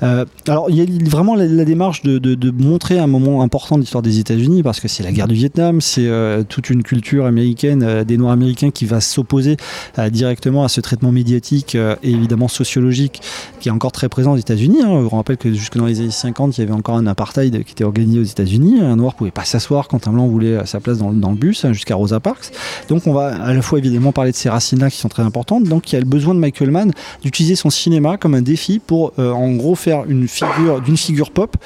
[0.02, 3.42] Euh, alors il y a vraiment la, la démarche de, de- de montrer un moment
[3.42, 6.68] important de l'histoire des États-Unis, parce que c'est la guerre du Vietnam, c'est euh, toute
[6.70, 9.56] une culture américaine, euh, des Noirs américains qui va s'opposer
[9.98, 13.20] euh, directement à ce traitement médiatique euh, et évidemment sociologique
[13.60, 14.82] qui est encore très présent aux États-Unis.
[14.82, 14.88] hein.
[14.88, 17.72] On rappelle que jusque dans les années 50, il y avait encore un apartheid qui
[17.72, 18.80] était organisé aux États-Unis.
[18.80, 21.72] Un noir pouvait pas s'asseoir quand un blanc voulait sa place dans, le bus, hein,
[21.72, 22.50] jusqu'à Rosa Parks.
[22.88, 25.64] Donc on va à la fois évidemment parler de ces racines-là qui sont très importantes.
[25.64, 26.92] Donc il y a le besoin de Michael Mann
[27.22, 31.56] d'utiliser son cinéma comme un défi pour en gros faire une figure d'une figure pop,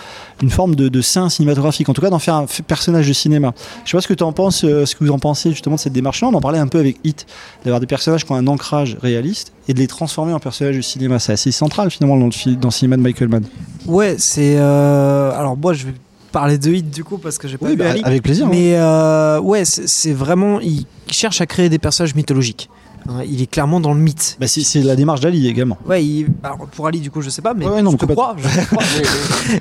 [0.42, 1.88] une forme de, de saint cinématographique.
[1.88, 3.52] En tout cas d'en faire un personnage de cinéma.
[3.84, 5.76] Je sais pas ce que tu en penses, euh, ce que vous en pensez justement
[5.76, 6.28] cette démarche-là.
[6.28, 7.26] On en parlait un peu avec Hit,
[7.64, 10.80] d'avoir des personnages qui ont un ancrage réaliste et de les transformer en personnages de
[10.80, 11.18] cinéma.
[11.18, 13.44] C'est assez central finalement dans le, dans le cinéma de Michael Mann.
[13.86, 14.56] Ouais, c'est.
[14.58, 15.94] euh, Alors, moi, je vais
[16.32, 18.74] parler de Hit du coup parce que j'ai pas Oui, vu bah, avec plaisir, Mais
[18.76, 20.60] euh, ouais, c'est vraiment.
[20.60, 22.68] Il cherche à créer des personnages mythologiques.
[23.08, 24.36] Hein, Il est clairement dans le mythe.
[24.38, 25.78] Bah, c'est c'est la démarche d'Ali également.
[25.86, 27.96] Ouais, il- alors, pour Ali, du coup, je sais pas, mais Ouais, ouais, non, je
[27.96, 28.36] te crois.
[28.36, 28.82] je te crois.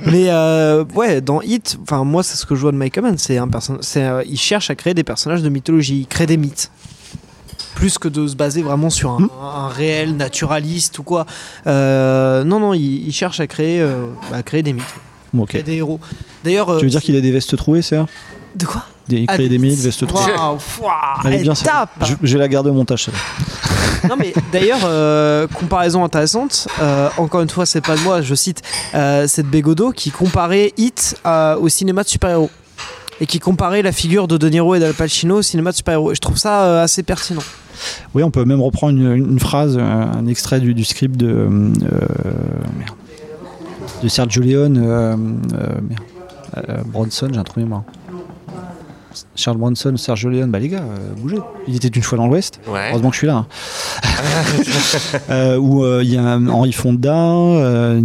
[0.11, 3.17] mais euh, ouais, dans Hit, enfin moi, c'est ce que je vois de Michael Mann.
[3.17, 3.81] C'est un personnage.
[3.95, 5.99] euh, il cherche à créer des personnages de mythologie.
[6.01, 6.71] Il crée des mythes.
[7.75, 11.25] Plus que de se baser vraiment sur un, un réel naturaliste ou quoi.
[11.67, 14.83] Euh, non, non, il, il cherche à créer, euh, à créer des mythes.
[15.33, 15.49] Bon, ok.
[15.49, 15.99] Créer des héros.
[16.43, 18.07] D'ailleurs, euh, Tu veux dire qu'il a des vestes trouées, c'est ça
[18.55, 18.83] De quoi?
[19.09, 19.57] Des- Il Ah, crée des
[20.05, 20.33] trouées.
[20.37, 20.91] Waouh, fouah,
[21.25, 21.89] Elle est elle bien tape.
[22.05, 23.09] Je, je vais la garder au montage.
[24.09, 28.35] Non mais d'ailleurs, euh, comparaison intéressante, euh, encore une fois c'est pas de moi, je
[28.35, 28.61] cite,
[28.93, 32.51] euh, c'est de Bégodeau qui comparait Hit à- au cinéma de super-héros.
[33.19, 36.11] Et qui comparait la figure de De Niro et d'Al Pacino au cinéma de super-héros.
[36.11, 37.41] Et je trouve ça euh, assez pertinent.
[38.13, 41.47] Oui, on peut même reprendre une, une phrase, un, extrait du, du script de, euh,
[42.77, 42.95] merde,
[44.03, 45.15] de Sergio Leone, euh, euh,
[45.89, 46.01] merde,
[46.69, 47.83] euh, Bronson, j'ai un trou mémoire.
[49.35, 51.37] Charles Bronson, Sergio Leone, bah les gars, euh, bougez.
[51.67, 52.59] Il était une fois dans l'Ouest.
[52.67, 52.89] Ouais.
[52.91, 53.35] Heureusement que je suis là.
[53.37, 53.47] hein.
[55.29, 57.15] Euh, où euh, il y a un Henry Fonda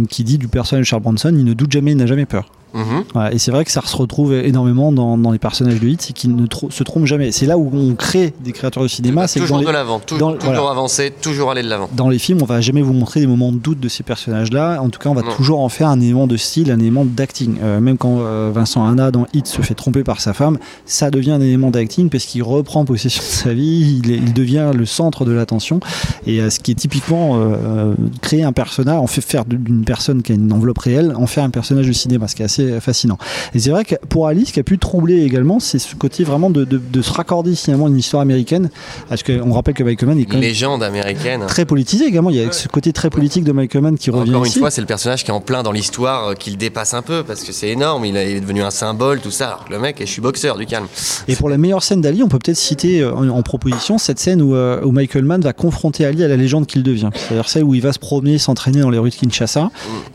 [0.09, 2.49] qui dit du personnage de Charles Bronson, il ne doute jamais, il n'a jamais peur.
[2.73, 3.03] Mhm.
[3.13, 6.01] Voilà, et c'est vrai que ça se retrouve énormément dans, dans les personnages de hit,
[6.01, 7.31] c'est qu'ils ne tro- se trompent jamais.
[7.31, 9.99] C'est là où on crée des créateurs de cinéma, c'est que Toujours dans de l'avant,
[9.99, 10.69] tou- toujours voilà.
[10.71, 11.89] avancer, toujours aller de l'avant.
[11.95, 14.81] dans les films, on va jamais vous montrer des moments de doute de ces personnages-là.
[14.81, 15.35] En tout cas, on va Non.
[15.35, 17.57] toujours en faire un élément de style, un élément d'acting.
[17.61, 21.11] Euh, même quand euh, Vincent Hanna dans Hit se fait tromper par sa femme, ça
[21.11, 24.71] devient un élément d'acting parce qu'il reprend possession de sa vie, il, est- il devient
[24.75, 25.79] le centre de l'attention.
[26.25, 30.21] Et euh, ce qui est typiquement euh, créer un personnage, en fait faire d'une personne
[30.23, 32.62] qui a une enveloppe réelle, en faire un personnage de cinéma, ce qui est assez
[32.79, 33.17] fascinant.
[33.53, 36.23] Et c'est vrai que pour Alice, ce qui a pu troubler également, c'est ce côté
[36.23, 38.69] vraiment de, de- de se raccorder finalement à une histoire américaine.
[39.09, 41.41] Parce qu'on rappelle que Michael Mann est quand même Légende américaine.
[41.47, 42.29] très politisé également.
[42.29, 44.59] Il y a ce côté très politique de Michael Mann qui revient Encore une ici.
[44.59, 47.01] fois, c'est le personnage qui est en plein dans l'histoire, euh, qui le dépasse un
[47.01, 49.47] peu, parce que c'est énorme, il, est devenu un symbole, tout ça.
[49.47, 50.87] Alors que le mec, je suis boxeur, du calme.
[51.27, 54.19] Et pour la meilleure scène d'Ali, on peut peut-être citer euh, en, en proposition cette
[54.19, 57.09] scène où, euh, où Michael Mann va confronter Ali à la légende qu'il devient.
[57.15, 59.69] C'est-à-dire celle où il va se promener, s'entraîner dans les rues de Kinshasa,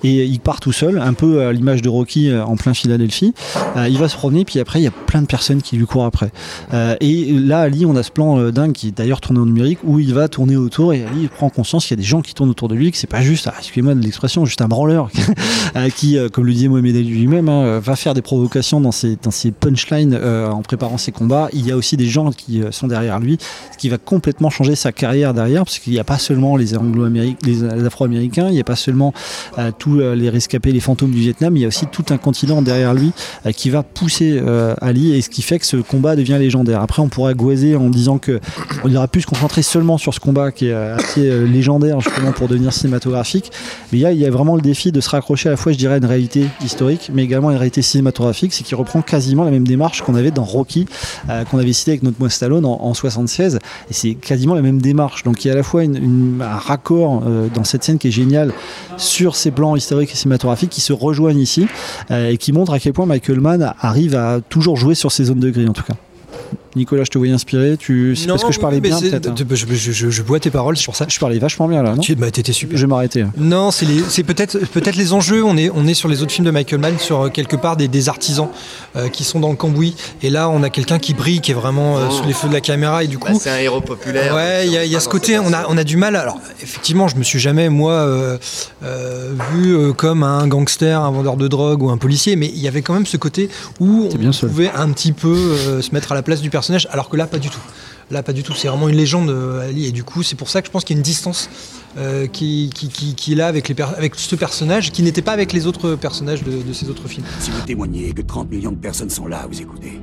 [0.04, 3.34] et il part tout seul, un peu à l'image de Rocky en plein Philadelphie.
[3.76, 5.86] Euh, il va se promener, puis après, il y a plein de personnes qui lui
[5.86, 6.30] courent après.
[6.72, 9.46] Euh, et là, Ali, on a ce plan euh, dingue qui est d'ailleurs tourné en
[9.46, 12.22] numérique, où il va tourner autour, et Ali prend conscience qu'il y a des gens
[12.22, 14.68] qui tournent autour de lui, que c'est pas juste, ah, excusez-moi de l'expression, juste un
[14.68, 15.10] branleur,
[15.76, 18.92] euh, qui, euh, comme le disait Mohamed Ali lui-même, hein, va faire des provocations dans
[18.92, 21.48] ses, dans ses punchlines euh, en préparant ses combats.
[21.52, 23.38] Il y a aussi des gens qui euh, sont derrière lui,
[23.72, 26.76] ce qui va complètement changer sa carrière derrière, parce qu'il n'y a pas seulement les
[26.76, 29.12] Anglo-Américains, les, Afro-Américains, il n'y a pas seulement
[29.58, 32.18] euh, tous euh, les rescapés, les fantômes du Vietnam, il y a aussi tout un
[32.62, 33.12] derrière lui
[33.46, 36.80] euh, qui va pousser euh, Ali, et ce qui fait que ce combat devient légendaire.
[36.80, 38.40] Après, on pourrait goiser en disant que
[38.84, 42.32] il aurait pu se concentrer seulement sur ce combat qui est euh, assez légendaire justement
[42.32, 43.50] pour devenir cinématographique.
[43.92, 45.94] Mais il y, a, vraiment le défi de se raccrocher à la fois, je dirais,
[45.94, 49.50] à une réalité historique, mais également à une réalité cinématographique, c'est qu'il reprend quasiment la
[49.50, 50.86] même démarche qu'on avait dans Rocky,
[51.50, 53.58] qu'on avait cité avec notre moi Stallone en, en 76, et
[53.90, 55.22] c'est quasiment la même démarche.
[55.22, 57.22] Donc il y a à la fois un raccord
[57.54, 58.52] dans cette scène qui est génial
[58.96, 61.66] sur ces plans historiques et cinématographiques qui se rejoignent ici
[62.10, 65.40] et qui montrent à quel point Michael Mann arrive à toujours jouer sur ces zones
[65.40, 65.96] de gris en tout cas.
[66.76, 67.76] Nicolas, je te voyais inspiré.
[67.78, 68.14] Tu...
[68.16, 69.28] C'est parce que je parlais oui, bien, peut-être.
[69.28, 69.34] hein.
[69.36, 71.06] de- Je, je- je- je bois tes paroles, c'est pour ça.
[71.08, 72.76] Je parlais vachement bien là, non Tu bah, t'étais super.
[72.76, 73.24] Je vais m'arrêter.
[73.36, 75.42] Non, c'est les- peut-être peut-être les enjeux.
[75.44, 77.76] On est on est sur les autres films de Michael Mann, sur euh, quelque part
[77.76, 78.48] des, des artisans
[78.96, 79.94] euh, qui sont dans le cambouis.
[80.22, 82.12] Et là, on a quelqu'un qui brille, qui est vraiment euh, Oh.
[82.12, 83.02] sous les feux de la caméra.
[83.02, 84.34] Et du Bah, coup, c'est un héros populaire.
[84.34, 86.16] Ouais, il y a, il y a ce côté, on a, on a du mal.
[86.16, 88.38] Alors, effectivement, je me suis jamais, moi, euh,
[88.84, 92.60] euh, vu euh, comme un gangster, un vendeur de drogue ou un policier, mais il
[92.60, 93.48] y avait quand même ce côté
[93.80, 96.57] où on pouvait un petit peu euh, se mettre à la place du personnage,
[96.90, 97.60] alors que là, pas du tout.
[98.10, 98.54] Là, pas du tout.
[98.54, 99.86] C'est vraiment une légende, euh, Ali.
[99.86, 101.50] Et du coup, c'est pour ça que je pense qu'il y a une distance
[101.98, 105.20] euh, qui, qui, qui, qui est là avec, les per- avec ce personnage, qui n'était
[105.22, 107.26] pas avec les autres personnages de, de ces autres films.
[107.40, 110.00] Si vous témoignez que 30 millions de personnes sont là à vous écouter,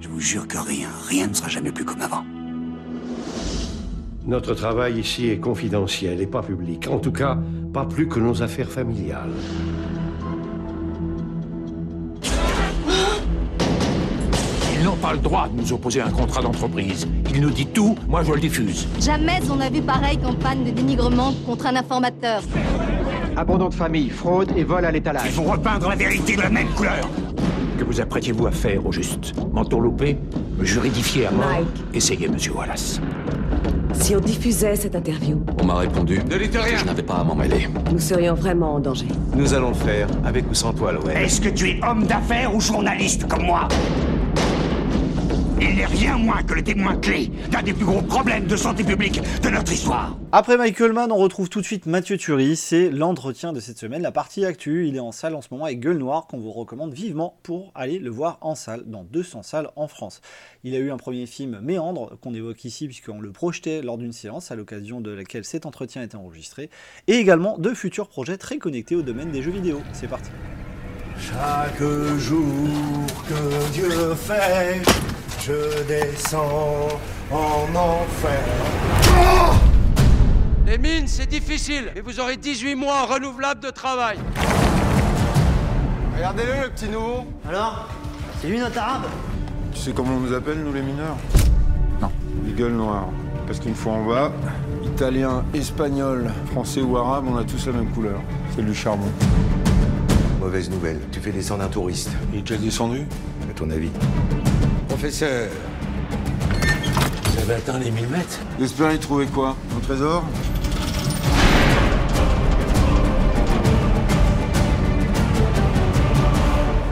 [0.00, 2.24] je vous jure que rien, rien ne sera jamais plus comme avant.
[4.26, 6.88] Notre travail ici est confidentiel et pas public.
[6.90, 7.38] En tout cas,
[7.72, 9.30] pas plus que nos affaires familiales.
[14.88, 17.06] N'ont pas le droit de nous opposer un contrat d'entreprise.
[17.34, 18.88] Il nous dit tout, moi je le diffuse.
[19.00, 22.40] Jamais on n'a vu pareille campagne de dénigrement contre un informateur.
[23.36, 25.24] Abandon de famille, fraude et vol à l'étalage.
[25.26, 27.06] Il faut repeindre la vérité de la même couleur.
[27.78, 29.34] Que vous apprêtiez-vous à faire au juste?
[29.52, 30.16] M'entourlouper
[30.58, 31.68] Me juridifier à mort Mike.
[31.94, 32.98] Essayez, monsieur Wallace.
[33.92, 36.78] Si on diffusait cette interview, On m'a répondu Ne dites rien.
[36.78, 37.68] je n'avais pas à m'en mêler.
[37.92, 39.08] nous serions vraiment en danger.
[39.36, 41.16] Nous allons le faire, avec ou sans toi, Lorraine.
[41.18, 43.68] Est-ce que tu es homme d'affaires ou journaliste comme moi?
[45.60, 48.84] Il n'est rien moins que le témoin clé d'un des plus gros problèmes de santé
[48.84, 50.16] publique de notre histoire.
[50.30, 52.54] Après Michael Mann, on retrouve tout de suite Mathieu Turi.
[52.54, 54.86] C'est l'entretien de cette semaine, la partie actu.
[54.86, 57.72] Il est en salle en ce moment avec Gueule Noire, qu'on vous recommande vivement pour
[57.74, 60.20] aller le voir en salle, dans 200 salles en France.
[60.62, 64.12] Il a eu un premier film, Méandre, qu'on évoque ici, puisqu'on le projetait lors d'une
[64.12, 66.70] séance, à l'occasion de laquelle cet entretien a été enregistré,
[67.08, 69.80] et également de futurs projets très connectés au domaine des jeux vidéo.
[69.92, 70.30] C'est parti.
[71.20, 71.82] Chaque
[72.18, 72.46] jour
[73.28, 74.80] que Dieu fait,
[75.40, 76.88] je descends
[77.30, 78.40] en enfer.
[80.66, 84.18] Les mines, c'est difficile, et vous aurez 18 mois renouvelables de travail.
[86.14, 87.24] Regardez-le, le petit nouveau.
[87.48, 87.88] Alors
[88.40, 89.04] C'est lui notre arabe?
[89.72, 91.16] Tu sais comment on nous appelle, nous les mineurs?
[92.00, 92.10] Non.
[92.44, 93.08] Les gueules noires.
[93.46, 94.32] Parce qu'une fois en bas,
[94.84, 98.20] italien, espagnol, français ou arabe, on a tous la même couleur.
[98.54, 99.08] C'est du charbon.
[100.40, 102.10] Mauvaise nouvelle, tu fais descendre un touriste.
[102.32, 103.06] Il est déjà descendu?
[103.48, 103.90] À ton avis
[104.88, 105.48] Professeur,
[107.30, 108.38] Vous avez atteint les 1000 mètres.
[108.58, 109.56] J'espère y trouver quoi?
[109.76, 110.24] Un trésor?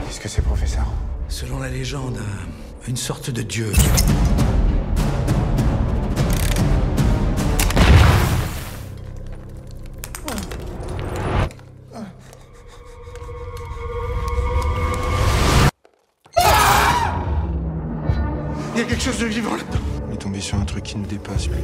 [0.05, 0.85] Qu'est-ce que c'est, professeur?
[1.29, 3.71] Selon la légende, un- une sorte de dieu.
[20.81, 21.57] Qui nous dépasse, lui.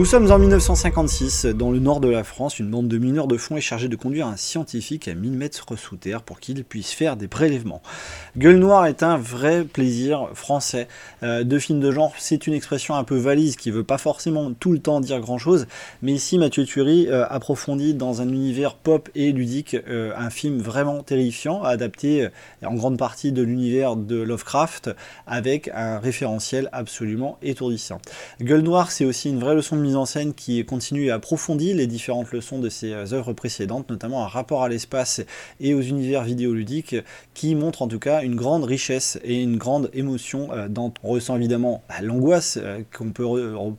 [0.00, 2.58] Nous sommes en 1956, dans le nord de la France.
[2.58, 5.76] Une bande de mineurs de fond est chargée de conduire un scientifique à 1000 mètres
[5.76, 7.82] sous terre pour qu'il puisse faire des prélèvements.
[8.38, 10.88] Gueule Noire est un vrai plaisir français.
[11.22, 14.50] Euh, de film de genre, c'est une expression un peu valise qui veut pas forcément
[14.54, 15.66] tout le temps dire grand chose.
[16.00, 20.62] Mais ici, Mathieu Turi euh, approfondit dans un univers pop et ludique euh, un film
[20.62, 22.26] vraiment terrifiant, adapté
[22.64, 24.92] en grande partie de l'univers de Lovecraft,
[25.26, 28.00] avec un référentiel absolument étourdissant.
[28.40, 31.86] Gueule Noire, c'est aussi une vraie leçon de en scène qui continue et approfondit les
[31.86, 35.20] différentes leçons de ses euh, œuvres précédentes, notamment un rapport à l'espace
[35.60, 36.96] et aux univers vidéoludiques
[37.34, 40.52] qui montre en tout cas une grande richesse et une grande émotion.
[40.52, 40.92] euh, dans...
[41.02, 43.24] On ressent évidemment bah, l'angoisse euh, qu'on peut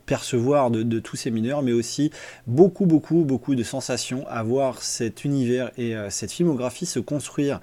[0.06, 2.10] percevoir de, de tous ces mineurs, mais aussi
[2.46, 7.60] beaucoup, beaucoup, beaucoup de sensations à voir cet univers et cette filmographie se construire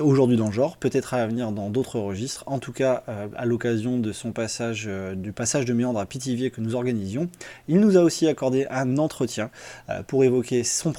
[0.00, 2.44] aujourd'hui dans le genre, peut-être à l'avenir dans d'autres registres.
[2.46, 6.06] En tout cas, euh, à l'occasion de son passage, euh, du passage de Méandre à
[6.06, 7.28] Pithiviers que nous organisions,
[7.68, 9.50] il nous a aussi accordé un entretien
[9.88, 10.92] euh, pour évoquer ses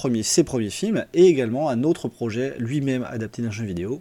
[0.43, 3.99] premiers films et également un autre projet lui-même adapté d'un jeu vidéo,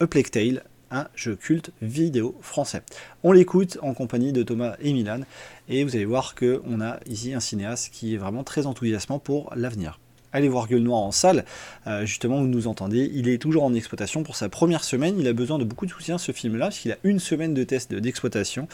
[0.00, 2.82] A Plague Tale, un jeu culte vidéo français.
[3.24, 5.20] On l'écoute en compagnie de Thomas et Milan
[5.68, 9.18] et vous allez voir que on a ici un cinéaste qui est vraiment très enthousiasmant
[9.18, 9.98] pour l'avenir.
[10.34, 11.44] Allez voir Gueule Noire en salle,
[11.86, 15.28] Euh, justement vous nous entendez, il est toujours en exploitation pour sa première semaine, il
[15.28, 17.90] a besoin de beaucoup de soutien ce film-là, parce qu'il a une semaine de test
[17.92, 18.66] de- d'exploitation,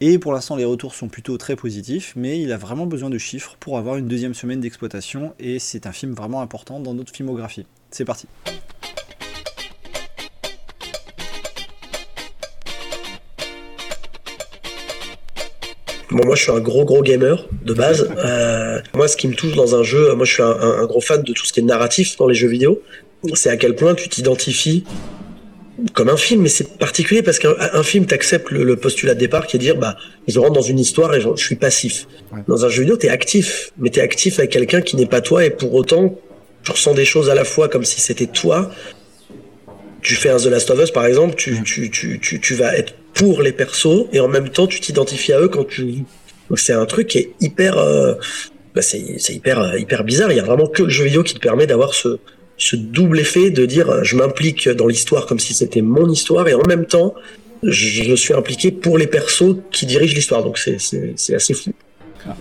[0.00, 3.18] et pour l'instant les retours sont plutôt très positifs, mais il a vraiment besoin de
[3.18, 7.12] chiffres pour avoir une deuxième semaine d'exploitation, et c'est un film vraiment important dans notre
[7.14, 7.66] filmographie.
[7.90, 8.26] C'est parti.
[16.16, 18.08] Bon, moi, je suis un gros, gros gamer de base.
[18.24, 20.86] Euh, moi, ce qui me touche dans un jeu, moi, je suis un, un- un
[20.86, 22.80] gros fan de tout ce qui est narratif dans les jeux vidéo.
[23.34, 24.84] C'est à quel point tu t'identifies
[25.92, 29.20] comme un film, mais c'est particulier parce qu'un un film, t'acceptes le, le postulat de
[29.20, 29.96] départ qui est de dire, bah,
[30.26, 32.06] je rentre dans une histoire et je, je suis passif.
[32.48, 35.44] Dans un jeu vidéo, t'es actif, mais t'es actif avec quelqu'un qui n'est pas toi
[35.44, 36.14] et pour autant,
[36.64, 38.70] tu ressens des choses à la fois comme si c'était toi.
[40.06, 42.76] Tu fais un The Last of Us, par exemple, tu, tu, tu, tu, tu vas
[42.76, 46.04] être pour les persos et en même temps, tu t'identifies à eux quand tu
[46.48, 48.14] donc c'est un truc qui est hyper, euh,
[48.74, 50.30] bah, c'est c'est hyper, euh, hyper bizarre.
[50.30, 52.18] Il y a vraiment que le jeu vidéo qui te permet d'avoir ce,
[52.56, 56.46] ce double effet de dire euh, je m'implique dans l'histoire comme si c'était mon histoire
[56.48, 57.14] et en même temps
[57.62, 60.44] je, je suis impliqué pour les persos qui dirigent l'histoire.
[60.44, 61.72] Donc c'est c'est c'est assez fou.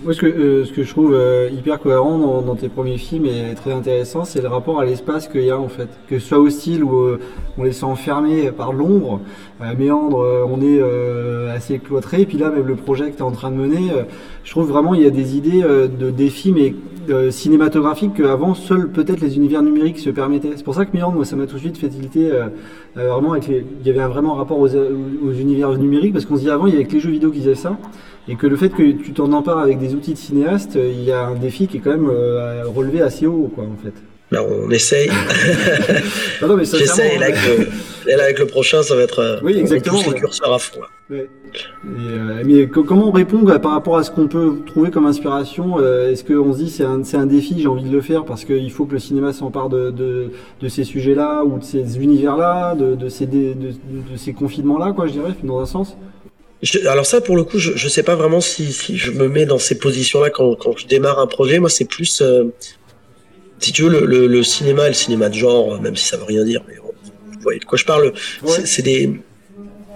[0.04, 2.98] Moi, ce que, euh, ce que je trouve euh, hyper cohérent dans, dans tes premiers
[2.98, 5.90] films et très intéressant, c'est le rapport à l'espace qu'il y a en fait.
[6.10, 7.20] Que ce soit hostile ou euh,
[7.58, 9.22] on les sent enfermés par l'ombre,
[9.60, 12.22] à Méandre, euh, on est euh, assez cloîtré.
[12.22, 14.04] Et puis là, même le projet que tu es en train de mener, euh,
[14.44, 16.74] je trouve vraiment il y a des idées euh, de défis, mais
[17.10, 20.54] euh, cinématographiques qu'avant, seuls peut-être les univers numériques se permettaient.
[20.56, 22.48] C'est pour ça que Méandre, moi, ça m'a tout de suite fait tilter euh,
[22.98, 23.66] euh, vraiment avec les...
[23.82, 26.66] Il y avait un vraiment rapport aux, aux univers numériques, parce qu'on se dit avant,
[26.66, 27.78] il y avait que les jeux vidéo qui faisaient ça.
[28.28, 31.12] Et que le fait que tu t'en empares avec des outils de cinéaste, il y
[31.12, 33.94] a un défi qui est quand même euh, relevé assez haut, quoi, en fait.
[34.32, 35.10] Là, on essaye.
[36.42, 37.16] Non, non, mais J'essaye.
[37.16, 39.20] Et là, avec le, et là, avec le prochain, ça va être.
[39.20, 40.20] euh, Oui, on exactement, les ouais.
[40.20, 40.80] curseurs à fond.
[41.12, 41.30] Ouais.
[41.54, 44.90] Et, euh, mais co- comment on répond euh, par rapport à ce qu'on peut trouver
[44.90, 47.94] comme inspiration euh, Est-ce qu'on se dit c'est un, c'est un défi, j'ai envie de
[47.94, 51.60] le faire parce qu'il faut que le cinéma s'empare de, de, de ces sujets-là ou
[51.60, 55.66] de ces univers-là, de, de ces, de, de ces confinements-là, quoi, je dirais, dans un
[55.68, 55.96] sens?
[56.66, 59.28] Je- alors ça, pour le coup, je, je sais pas vraiment si, si je me
[59.30, 61.59] mets dans ces positions-là quand, quand je démarre un projet.
[61.59, 62.45] Moi, c'est plus, euh,
[63.59, 66.18] si tu veux, le, le, le cinéma et le cinéma de genre, même si ça
[66.18, 66.91] veut rien dire, mais vous
[67.41, 68.13] voyez de quoi je parle.
[68.55, 69.11] C'est c'est des,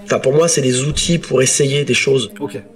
[0.06, 2.30] enfin pour moi, c'est des outils pour essayer des choses.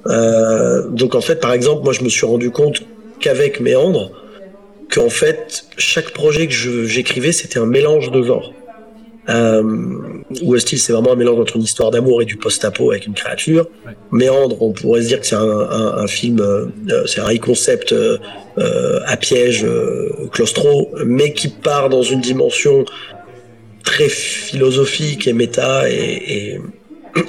[0.07, 2.81] Euh, donc en fait, par exemple, moi, je me suis rendu compte
[3.19, 4.11] qu'avec Méandre,
[4.91, 6.53] qu'en fait, chaque projet que
[6.85, 8.53] j'écrivais, c'était un mélange de genres.
[9.29, 9.63] Euh,
[10.41, 13.13] ou Hostile, c'est vraiment un mélange entre une histoire d'amour et du post-apo avec une
[13.13, 13.67] créature.
[14.11, 17.37] Méandre, on pourrait se dire que c'est un, un, un film, euh, euh, c'est un
[17.37, 18.17] concept euh,
[18.57, 22.85] euh, à piège, euh, claustro, mais qui part dans une dimension
[23.83, 26.61] très philosophique et méta et, et,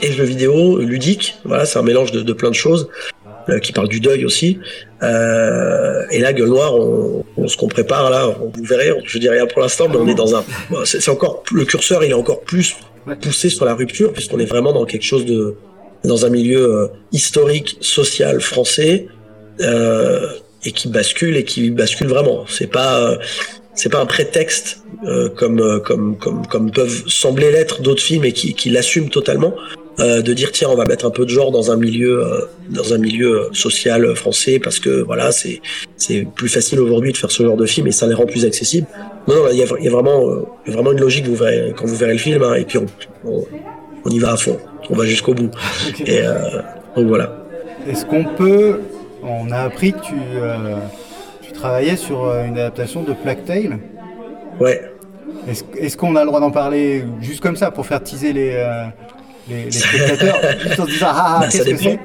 [0.02, 1.36] et jeu vidéo, ludique.
[1.44, 2.88] Voilà, c'est un mélange de, de plein de choses
[3.62, 4.58] qui parle du deuil aussi.
[5.02, 6.74] Euh, et là, Gueule Noire,
[7.46, 10.36] ce qu'on prépare là, vous verrez, je dis rien pour l'instant, mais on est dans
[10.36, 10.44] un,
[10.84, 12.76] c'est encore le curseur, il est encore plus
[13.20, 15.56] poussé sur la rupture puisqu'on est vraiment dans quelque chose de,
[16.04, 19.08] dans un milieu euh, historique, social, français,
[19.60, 20.28] euh,
[20.64, 22.44] et qui bascule et qui bascule vraiment.
[22.48, 23.16] C'est pas, euh,
[23.74, 28.24] c'est pas un prétexte euh, comme, euh, comme, comme, comme peuvent sembler l'être d'autres films
[28.24, 29.54] et qui l'assument totalement.
[30.00, 32.40] Euh, de dire tiens on va mettre un peu de genre dans un milieu euh,
[32.70, 35.60] dans un milieu euh, social français parce que voilà c'est
[35.96, 38.44] c'est plus facile aujourd'hui de faire ce genre de film et ça les rend plus
[38.44, 38.86] accessibles
[39.28, 41.26] non non il y a, y a vraiment euh, il y a vraiment une logique
[41.26, 42.86] vous verrez quand vous verrez le film hein, et puis on,
[43.24, 43.44] on,
[44.04, 44.58] on y va à fond
[44.90, 45.50] on va jusqu'au bout
[46.06, 46.22] et
[46.96, 47.44] donc voilà
[47.88, 48.80] Est-ce qu'on peut.
[49.22, 50.14] On a appris que tu,
[51.42, 53.78] tu travaillais sur une adaptation de Plague Tale?
[54.60, 54.82] Ouais.
[55.48, 58.52] Est-ce est-ce qu'on a le droit d'en parler juste comme ça pour faire teaser les,
[58.54, 58.84] euh,
[59.48, 61.98] les, les spectateurs Juste en se disant Ah, ah, Bah, qu'est-ce que c'est?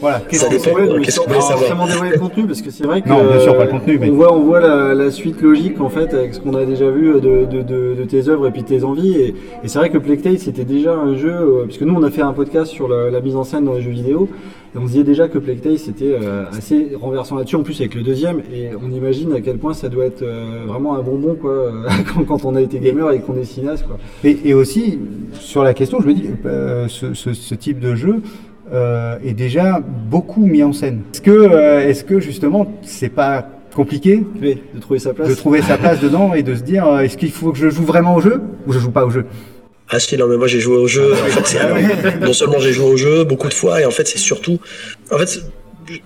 [0.00, 1.66] Voilà, qu'est-ce que c'est dépend, qu'est-ce que vous voulez Alors, savoir?
[1.66, 3.98] vraiment dévoiler le contenu parce que c'est vrai que Non, bien sûr, pas le contenu,
[3.98, 6.64] mais- on voit on voit la, la suite logique en fait avec ce qu'on a
[6.64, 9.16] déjà vu de, de, de, de tes œuvres et puis tes envies.
[9.20, 9.28] Et,
[9.64, 12.10] et c'est vrai que Plague Tale c'était déjà un jeu euh, puisque nous on a
[12.10, 14.28] fait un podcast sur la, la mise en scène dans les jeux vidéo
[14.74, 17.80] et on se disait déjà que Plague Tale c'était euh, assez renversant là-dessus en plus
[17.80, 21.02] avec le deuxième et on imagine à quel point ça doit être euh, vraiment un
[21.02, 23.98] bonbon quoi euh, quand, quand on a été gamer et qu'on est cinéaste quoi.
[24.24, 24.98] Et, et aussi,
[25.32, 28.16] sur la question, je me dis, euh, ce, ce- ce type de jeu
[28.72, 31.00] euh, est déjà beaucoup mis en scène.
[31.14, 35.62] Est-ce que, euh, est-ce que justement, c'est pas compliqué de trouver sa place de trouver
[35.62, 38.16] sa place dedans et de se dire, euh, est-ce qu'il faut que je joue vraiment
[38.16, 39.24] au jeu ou je joue pas au jeu?
[39.90, 41.12] Ah si, non, mais moi j'ai joué au jeu.
[41.12, 41.78] En fait, c'est alors,
[42.20, 44.58] non seulement j'ai joué au jeu beaucoup de fois, et en fait, c'est surtout.
[45.10, 45.40] En fait, c'est-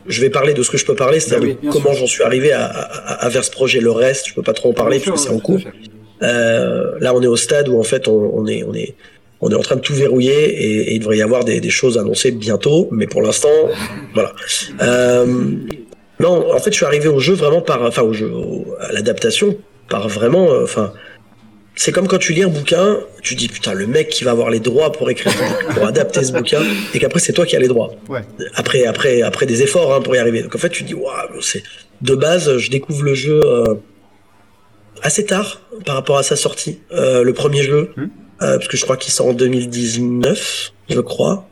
[0.06, 2.00] je vais parler de ce que je peux parler, c'est-à-dire Oui, bien comment sûr.
[2.00, 3.80] j'en suis arrivé à, à- à- vers ce projet.
[3.80, 5.58] Le reste, je peux pas trop en parler Bien parce que sûr, c'est en cours.
[6.22, 8.94] Euh, là, on est au stade où en fait, on, on est, on est,
[9.40, 11.70] on est en train de tout verrouiller et, et il devrait y avoir des, des
[11.70, 13.48] choses annoncées bientôt, mais pour l'instant,
[14.14, 14.32] voilà.
[14.82, 15.26] Euh,
[16.20, 18.92] non, en fait, je suis arrivé au jeu vraiment par, enfin, au jeu, au- à
[18.92, 19.56] l'adaptation,
[19.88, 20.92] par vraiment, euh, enfin.
[21.74, 24.50] C'est comme quand tu lis un bouquin, tu dis putain le mec qui va avoir
[24.50, 25.32] les droits pour écrire,
[25.74, 26.60] pour adapter ce bouquin,
[26.94, 27.94] et qu'après c'est toi qui as les droits.
[28.08, 28.20] Ouais.
[28.54, 30.42] Après, après, après des efforts hein, pour y arriver.
[30.42, 31.62] Donc en fait tu dis waouh, c'est
[32.02, 33.74] de base je découvre le jeu euh,
[35.02, 38.82] assez tard par rapport à sa sortie, euh, le premier jeu, euh, parce que je
[38.82, 41.48] crois qu'il sort en 2019, je crois.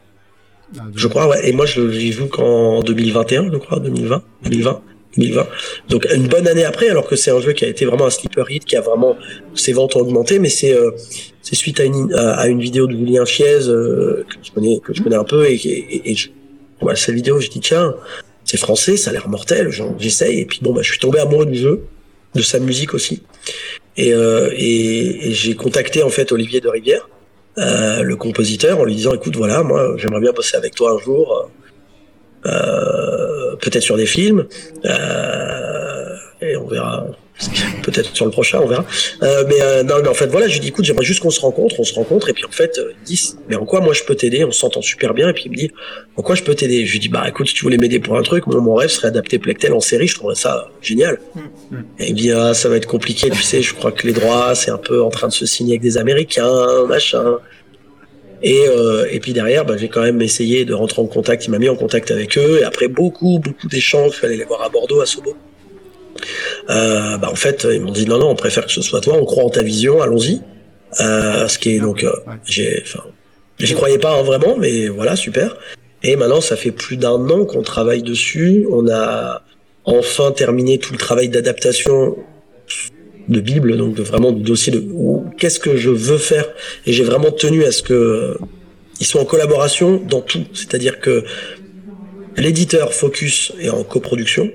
[0.94, 1.48] Je crois, ouais.
[1.48, 4.82] Et moi, je j'y joue qu'en 2021, je crois, 2020, 2020,
[5.16, 5.46] 2020.
[5.88, 8.10] Donc une bonne année après, alors que c'est un jeu qui a été vraiment un
[8.10, 9.16] sleeper hit, qui a vraiment
[9.54, 10.90] ses ventes ont augmenté, mais c'est euh,
[11.42, 14.94] c'est suite à une à une vidéo de Julien Chiez euh, que je connais que
[14.94, 16.28] je connais un peu et et, et je
[16.80, 17.94] voilà cette vidéo, je dis tiens,
[18.44, 21.46] c'est français, ça a l'air mortel, j'essaye et puis bon bah je suis tombé amoureux
[21.46, 21.82] du jeu,
[22.34, 23.22] de sa musique aussi.
[23.96, 27.08] Et, euh, et, et j'ai contacté en fait Olivier de Rivière,
[27.58, 30.98] euh, le compositeur, en lui disant écoute voilà moi j'aimerais bien bosser avec toi un
[30.98, 31.48] jour, euh,
[32.42, 34.46] peut-être sur des films,
[34.84, 37.06] euh, et on verra.
[37.82, 38.84] Peut-être sur le prochain, on verra.
[39.22, 41.30] Euh, mais euh, non, mais en fait, voilà, je lui dis, écoute, j'aimerais juste qu'on
[41.30, 43.64] se rencontre, on se rencontre, et puis en fait, euh, il me dit, mais en
[43.64, 44.44] quoi moi je peux t'aider?
[44.44, 45.70] On s'entend super bien, et puis il me dit,
[46.16, 46.84] en quoi je peux t'aider?
[46.84, 48.90] Je lui dis, bah écoute, si tu voulais m'aider pour un truc, moi, mon rêve
[48.90, 51.18] serait adapter Plectel en série, je trouverais ça génial.
[51.98, 54.12] Et il me dit, ah, ça va être compliqué, tu sais, je crois que les
[54.12, 57.38] droits, c'est un peu en train de se signer avec des Américains, machin.
[58.42, 61.44] Et, euh, et puis derrière, bah, j'ai quand même essayé de rentrer en contact.
[61.46, 62.58] Il m'a mis en contact avec eux.
[62.60, 65.36] Et après beaucoup, beaucoup d'échanges, je suis allé les voir à Bordeaux, à Sobo.
[66.70, 69.16] Euh, bah, en fait, ils m'ont dit non, non, on préfère que ce soit toi.
[69.20, 70.00] On croit en ta vision.
[70.00, 70.40] Allons-y.
[71.00, 72.10] Euh, ce qui est donc, euh,
[72.44, 73.04] j'ai, enfin,
[73.58, 75.56] j'y croyais pas hein, vraiment, mais voilà, super.
[76.02, 78.66] Et maintenant, ça fait plus d'un an qu'on travaille dessus.
[78.72, 79.42] On a
[79.84, 82.16] enfin terminé tout le travail d'adaptation
[83.30, 84.84] de bible, donc de vraiment de dossier de
[85.38, 86.46] qu'est-ce que je veux faire.
[86.86, 88.34] Et j'ai vraiment tenu à ce que euh,
[89.00, 90.44] ils soient en collaboration dans tout.
[90.52, 91.24] C'est-à-dire que
[92.36, 94.50] l'éditeur Focus est en coproduction.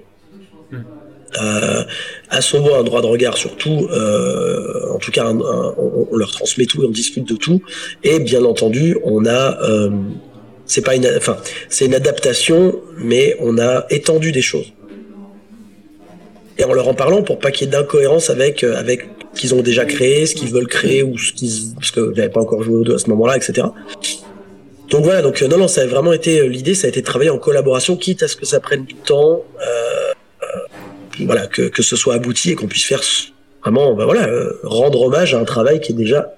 [1.41, 1.83] Euh,
[2.29, 6.07] Asobo a un droit de regard sur tout, euh, en tout cas un- un- on,
[6.11, 7.61] on leur transmet tout et on discute de tout.
[8.05, 9.89] Et bien entendu, on a, euh,
[10.65, 11.35] c'est pas une, enfin,
[11.67, 14.71] c'est une adaptation, mais on a étendu des choses.
[16.57, 19.53] Et en leur en parlant pour pas qu'il y ait d'incohérence avec euh, avec qu'ils
[19.53, 22.63] ont déjà créé, ce qu'ils veulent créer ou ce qu'ils, parce que j'avais pas encore
[22.63, 23.67] joué aux deux à ce moment-là, etc.
[24.89, 27.01] Donc voilà, donc euh, non, non, ça a vraiment été euh, l'idée, ça a été
[27.01, 30.11] de travailler en collaboration, quitte à ce que ça prenne du temps, euh,
[31.25, 33.01] voilà, que, que ce soit abouti et qu'on puisse faire
[33.61, 34.29] vraiment, bah voilà,
[34.63, 36.35] rendre hommage à un travail qui est déjà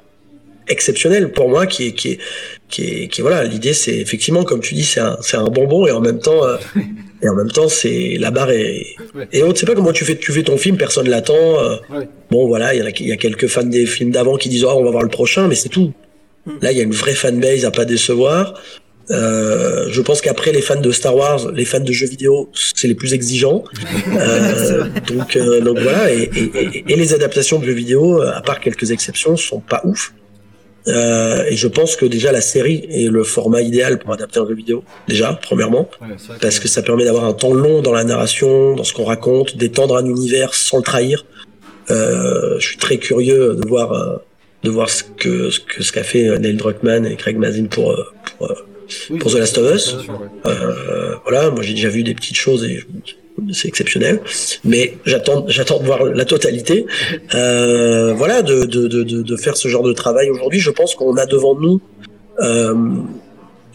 [0.68, 2.20] exceptionnel pour moi, qui est, qui est,
[2.70, 5.50] qui est, qui est- voilà, l'idée c'est effectivement, comme tu dis, c'est un, c'est un
[5.50, 6.42] bonbon et en même temps,
[7.22, 8.86] et en même temps, c'est la barre est,
[9.34, 11.34] et on ne sait pas comment tu fais, tu fais ton film, personne l'attend.
[11.36, 12.08] euh, Ouais.
[12.32, 14.50] Bon, voilà, il y, en a, il y a quelques fans des films d'avant qui
[14.50, 15.94] disent oh, on va voir le prochain, mais c'est tout.
[16.62, 18.54] Là, il y a une vraie fanbase à pas décevoir.
[19.10, 22.88] Euh, je pense qu'après les fans de Star Wars, les fans de jeux vidéo, c'est
[22.90, 23.64] les plus exigeants.
[24.18, 28.42] Euh, donc, euh, donc voilà, et, et- et- et les adaptations de jeux vidéo, à
[28.42, 30.14] part quelques exceptions, sont pas ouf.
[30.88, 34.48] Euh, et je pense que déjà la série est le format idéal pour adapter un
[34.48, 34.84] jeu vidéo.
[35.08, 35.90] Déjà, premièrement,
[36.42, 39.58] parce que ça permet d'avoir un temps long dans la narration, dans ce qu'on raconte,
[39.58, 41.26] d'étendre un univers sans le trahir.
[41.90, 44.18] Euh, je suis très curieux de voir euh,
[44.64, 47.96] de voir ce que ce que ce qu'a fait Neil Druckmann et Craig Mazin pour
[48.38, 48.54] pour,
[49.20, 49.96] pour The Last of Us.
[50.46, 53.14] Euh, voilà, moi j'ai déjà vu des petites choses et je-
[53.54, 54.22] c'est exceptionnel.
[54.64, 56.86] Mais j'attends j'attends de voir la totalité.
[57.36, 60.60] Euh, voilà, de, de, de, de, faire ce genre de travail aujourd'hui.
[60.60, 61.82] Je pense qu'on a devant nous
[62.40, 62.76] euh,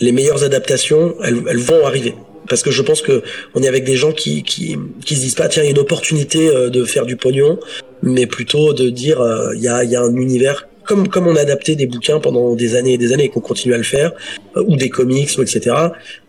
[0.01, 1.15] les meilleures adaptations.
[1.23, 2.15] Elles, elles vont arriver.
[2.49, 3.23] Parce que je pense que
[3.55, 5.73] on est avec des gens qui, qui, qui se disent pas tiens il y a
[5.73, 7.59] une opportunité euh, de faire du pognon,
[8.03, 11.27] mais plutôt de dire euh, il y, a, il y a un univers comme comme
[11.27, 13.79] on a adapté des bouquins pendant des années et des années et qu'on continue à
[13.79, 14.13] le faire
[14.57, 15.77] euh, ou des comics ou etc.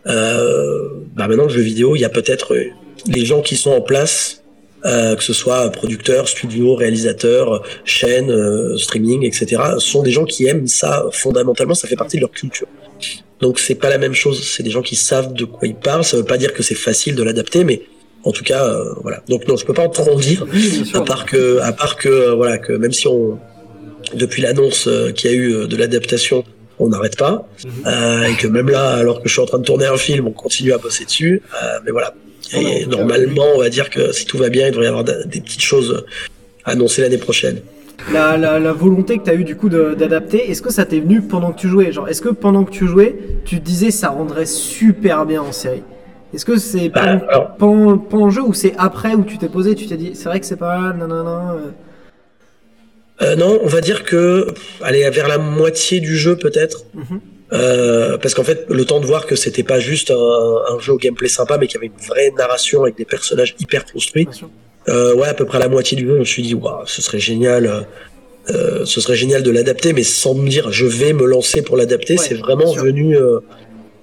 [0.06, 2.56] Euh, bah maintenant le jeu vidéo il y a peut-être
[3.06, 4.44] les gens qui sont en place
[4.86, 10.44] euh, que ce soit producteurs, studios, réalisateurs, chaînes, euh, streaming, etc., sont des gens qui
[10.44, 12.66] aiment ça fondamentalement, ça fait partie de leur culture.
[13.40, 16.04] Donc c'est pas la même chose, c'est des gens qui savent de quoi ils parlent,
[16.04, 17.80] ça veut pas dire que c'est facile de l'adapter, mais
[18.24, 19.22] en tout cas, euh, voilà.
[19.26, 20.44] Donc non, je peux pas en trop en dire,
[20.92, 23.38] à part que, à part que, voilà, que même si on,
[24.12, 24.86] depuis l'annonce
[25.16, 26.44] qu'il y a eu de l'adaptation,
[26.78, 27.48] on n'arrête pas,
[27.86, 30.26] euh, et que même là, alors que je suis en train de tourner un film,
[30.26, 31.40] on continue à bosser dessus,
[31.86, 32.12] mais voilà.
[32.52, 35.40] Et normalement, on va dire que si tout va bien, il devrait y avoir des
[35.40, 36.04] petites choses
[36.64, 37.60] annoncées l'année prochaine.
[38.12, 41.00] La, la- la volonté que tu as eu du coup d'adapter, est-ce que ça t'est
[41.00, 41.92] venu pendant que tu jouais?
[41.92, 43.14] Genre, est-ce que pendant que tu jouais,
[43.44, 45.82] tu te disais ça rendrait super bien en série?
[46.34, 47.20] Est-ce que c'est pendant,
[47.58, 50.24] pendant- pendant le jeu ou c'est après où tu t'es posé, tu t'es dit c'est
[50.28, 51.70] vrai que c'est pas mal, nanana euh.
[53.22, 56.84] Euh, non, on va dire que pff, aller vers la moitié du jeu peut-être.
[56.94, 57.20] Mhm.
[57.52, 60.14] Euh, parce qu'en fait, le temps de voir que c'était pas juste un,
[60.74, 63.54] un jeu au gameplay sympa, mais qu'il y avait une vraie narration avec des personnages
[63.60, 64.26] hyper construits.
[64.88, 66.86] Euh, ouais, à peu près à la moitié du jeu, je me suis dit, waouh,
[66.86, 67.66] ce serait génial.
[67.66, 67.80] euh,
[68.50, 71.76] euh, ce serait génial de l'adapter, mais sans me dire, je vais me lancer pour
[71.78, 72.16] l'adapter.
[72.18, 73.16] c'est vraiment venu.
[73.16, 73.40] euh,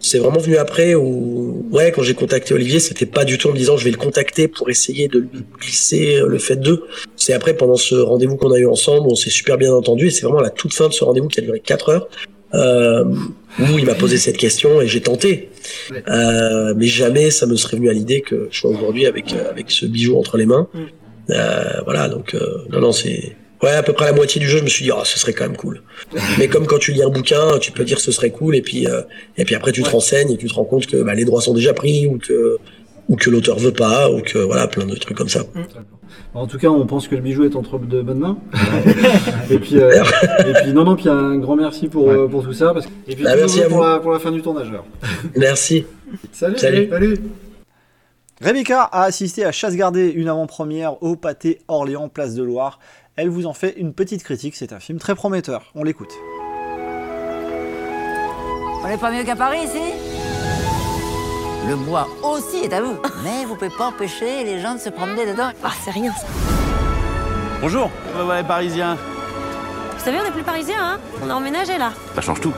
[0.04, 3.52] c'est vraiment venu après où, ouais, quand j'ai contacté Olivier, c'était pas du tout en
[3.52, 6.84] me disant je vais le contacter pour essayer de lui glisser le fait de.
[7.16, 10.10] C'est après, pendant ce rendez-vous qu'on a eu ensemble, on s'est super bien entendu et
[10.10, 12.08] c'est vraiment à la toute fin de ce rendez-vous qui a duré 4 heures,
[12.54, 13.06] euh,
[13.60, 15.50] où il m'a posé cette question et j'ai tenté.
[16.08, 19.50] Euh, mais jamais ça me serait venu à l'idée que je sois aujourd'hui avec, euh,
[19.50, 20.68] avec ce bijou entre les mains.
[21.30, 23.36] Euh, voilà, donc, euh, non, non, c'est.
[23.62, 25.34] Ouais, à peu près la moitié du jeu, je me suis dit, oh, ce serait
[25.34, 25.84] quand même cool.
[26.40, 28.88] Mais comme quand tu lis un bouquin, tu peux dire ce serait cool, et puis,
[28.88, 29.02] euh,
[29.38, 31.42] et puis après tu te renseignes et tu te rends compte que bah, les droits
[31.42, 32.58] sont déjà pris, ou que,
[33.10, 35.42] ou que l'auteur veut pas, ou que voilà, plein de trucs comme ça.
[36.34, 38.38] En tout cas, on pense que le bijou est entre de bonnes mains.
[39.50, 40.04] et puis, euh,
[40.40, 42.74] et puis non, non, puis un grand merci pour, euh, pour tout ça.
[42.74, 42.92] Parce que...
[43.08, 43.84] Et puis Bah, merci à pour vous.
[43.84, 44.70] la, pour la fin du tournage.
[44.70, 44.86] alors.
[45.36, 45.86] Merci.
[46.32, 46.58] Salut.
[46.58, 46.90] Salut.
[46.90, 47.18] Salut.
[48.42, 52.80] Rebecca a assisté à Chasse gardée, une avant-première au Pâté Orléans, place de Loire.
[53.16, 55.72] Elle vous en fait une petite critique, c'est un film très prometteur.
[55.76, 56.12] On l'écoute.
[58.84, 60.31] On n'est pas mieux qu'à Paris ici
[61.68, 62.98] Le bois aussi est à vous.
[63.24, 65.52] Mais vous pouvez pas empêcher les gens de se promener dedans.
[65.64, 66.26] Ah, c'est rien ça.
[67.62, 68.96] Bonjour, ouais, ouais, parisien.
[69.98, 71.94] Vous savez, on n'est plus parisiens, hein On a emménagé là.
[72.16, 72.54] Ça change tout.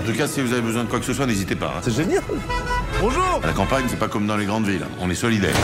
[0.00, 1.66] En tout cas, si vous avez besoin de quoi que ce soit, n'hésitez pas.
[1.76, 1.80] hein.
[1.82, 2.22] C'est génial.
[3.00, 3.40] Bonjour.
[3.42, 4.86] À la campagne, c'est pas comme dans les grandes villes.
[5.00, 5.56] On est solidaires.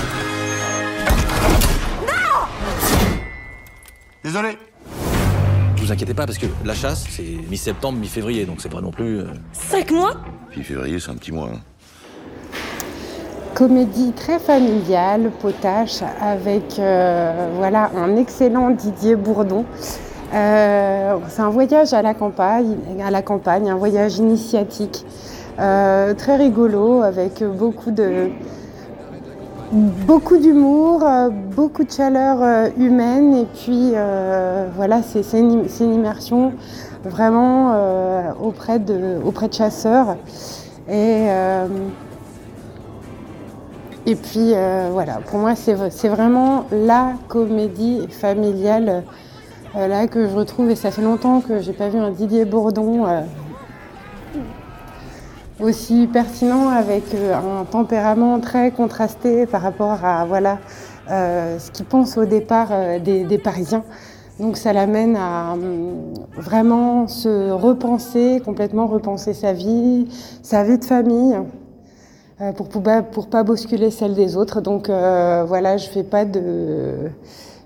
[4.25, 4.59] Désolé.
[5.77, 9.19] Vous inquiétez pas parce que la chasse c'est mi-septembre, mi-février donc c'est pas non plus.
[9.21, 10.15] euh, Cinq mois?
[10.51, 11.51] Puis février, c'est un petit mois.
[11.55, 11.59] hein.
[13.55, 19.65] Comédie très familiale, potache, avec euh, voilà, un excellent Didier Bourdon.
[20.35, 25.07] Euh, c'est un voyage à la campagne, à la campagne un voyage initiatique,
[25.61, 28.31] euh, très rigolo, avec beaucoup de
[29.73, 31.05] beaucoup d'humour,
[31.57, 33.95] beaucoup de chaleur humaine, et puis
[34.77, 36.53] voilà, c'est une, une immersion
[37.05, 37.75] vraiment
[38.41, 40.17] auprès, de, auprès de chasseurs.
[40.89, 41.27] Et,
[44.07, 49.05] et puis euh, voilà, pour moi, c'est vraiment la comédie familiale
[49.77, 52.45] euh, là que je retrouve, et ça fait longtemps que j'ai pas vu un Didier
[52.45, 53.23] Bourdon euh,
[55.59, 60.59] aussi pertinent avec un tempérament très contrasté par rapport à voilà
[61.09, 62.69] ce qu'il pense au départ
[63.01, 63.85] des, Parisiens.
[64.41, 70.09] Donc ça l'amène à hum, vraiment se repenser, complètement repenser sa vie,
[70.43, 71.37] sa vie de famille,
[72.53, 74.61] pour pas pour pas bousculer celle des autres.
[74.61, 77.11] Donc euh, voilà, je fais pas de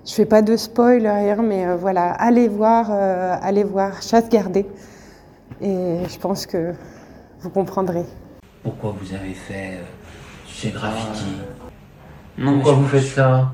[0.08, 4.28] je fais pas de spoil rien, mais euh, voilà, allez voir, euh, allez voir Chasse
[4.30, 4.66] gardée,
[5.60, 6.72] et je pense que
[7.40, 8.06] vous comprendrez.
[8.62, 9.84] Pourquoi vous avez fait euh,
[10.50, 11.42] ces graffitis?
[12.42, 13.52] Pourquoi vous faites ça?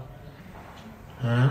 [1.25, 1.51] Hein?